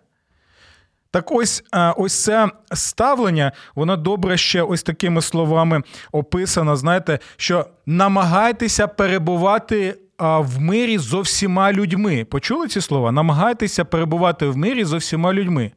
Так 1.10 1.32
ось 1.32 1.64
ось 1.96 2.22
це 2.24 2.48
ставлення, 2.72 3.52
воно 3.74 3.96
добре 3.96 4.36
ще 4.36 4.62
ось 4.62 4.82
такими 4.82 5.22
словами 5.22 5.82
описано. 6.12 6.76
Знаєте, 6.76 7.18
що 7.36 7.66
намагайтеся 7.86 8.86
перебувати 8.86 9.98
в 10.18 10.60
мирі 10.60 10.98
зо 10.98 11.20
всіма 11.20 11.72
людьми. 11.72 12.24
Почули 12.24 12.68
ці 12.68 12.80
слова? 12.80 13.12
Намагайтеся 13.12 13.84
перебувати 13.84 14.46
в 14.46 14.56
мирі 14.56 14.84
зо 14.84 14.96
всіма 14.96 15.32
людьми. 15.32 15.72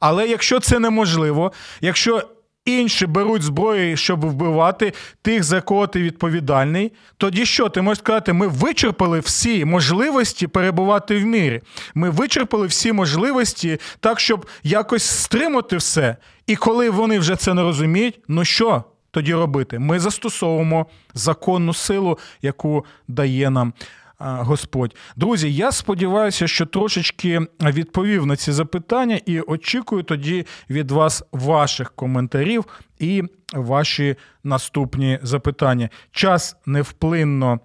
Але 0.00 0.28
якщо 0.28 0.60
це 0.60 0.78
неможливо, 0.78 1.52
якщо 1.80 2.22
інші 2.64 3.06
беруть 3.06 3.42
зброю, 3.42 3.96
щоб 3.96 4.26
вбивати 4.26 4.92
тих, 5.22 5.44
за 5.44 5.60
кого 5.60 5.86
ти 5.86 6.02
відповідальний. 6.02 6.92
Тоді 7.16 7.46
що? 7.46 7.68
Ти 7.68 7.82
можеш 7.82 7.98
сказати, 7.98 8.32
ми 8.32 8.46
вичерпали 8.46 9.20
всі 9.20 9.64
можливості 9.64 10.46
перебувати 10.46 11.18
в 11.18 11.24
мірі. 11.24 11.60
Ми 11.94 12.10
вичерпали 12.10 12.66
всі 12.66 12.92
можливості 12.92 13.78
так, 14.00 14.20
щоб 14.20 14.46
якось 14.62 15.04
стримати 15.04 15.76
все. 15.76 16.16
І 16.46 16.56
коли 16.56 16.90
вони 16.90 17.18
вже 17.18 17.36
це 17.36 17.54
не 17.54 17.62
розуміють, 17.62 18.20
ну 18.28 18.44
що? 18.44 18.84
Тоді 19.14 19.34
робити? 19.34 19.78
Ми 19.78 19.98
застосовуємо 19.98 20.86
законну 21.14 21.74
силу, 21.74 22.18
яку 22.42 22.84
дає 23.08 23.50
нам 23.50 23.72
Господь. 24.18 24.96
Друзі, 25.16 25.54
я 25.54 25.72
сподіваюся, 25.72 26.46
що 26.46 26.66
трошечки 26.66 27.40
відповів 27.60 28.26
на 28.26 28.36
ці 28.36 28.52
запитання 28.52 29.20
і 29.26 29.40
очікую 29.40 30.02
тоді 30.02 30.46
від 30.70 30.90
вас 30.90 31.24
ваших 31.32 31.92
коментарів 31.92 32.64
і 32.98 33.22
ваші 33.52 34.16
наступні 34.44 35.18
запитання. 35.22 35.88
Час 36.10 36.56
невплинно 36.66 37.60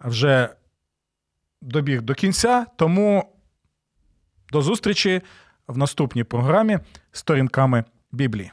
вже 0.00 0.48
добіг 1.60 2.02
до 2.02 2.14
кінця, 2.14 2.66
тому 2.76 3.34
до 4.52 4.62
зустрічі 4.62 5.20
в 5.66 5.78
наступній 5.78 6.24
програмі 6.24 6.78
сторінками 7.12 7.84
Біблії. 8.12 8.52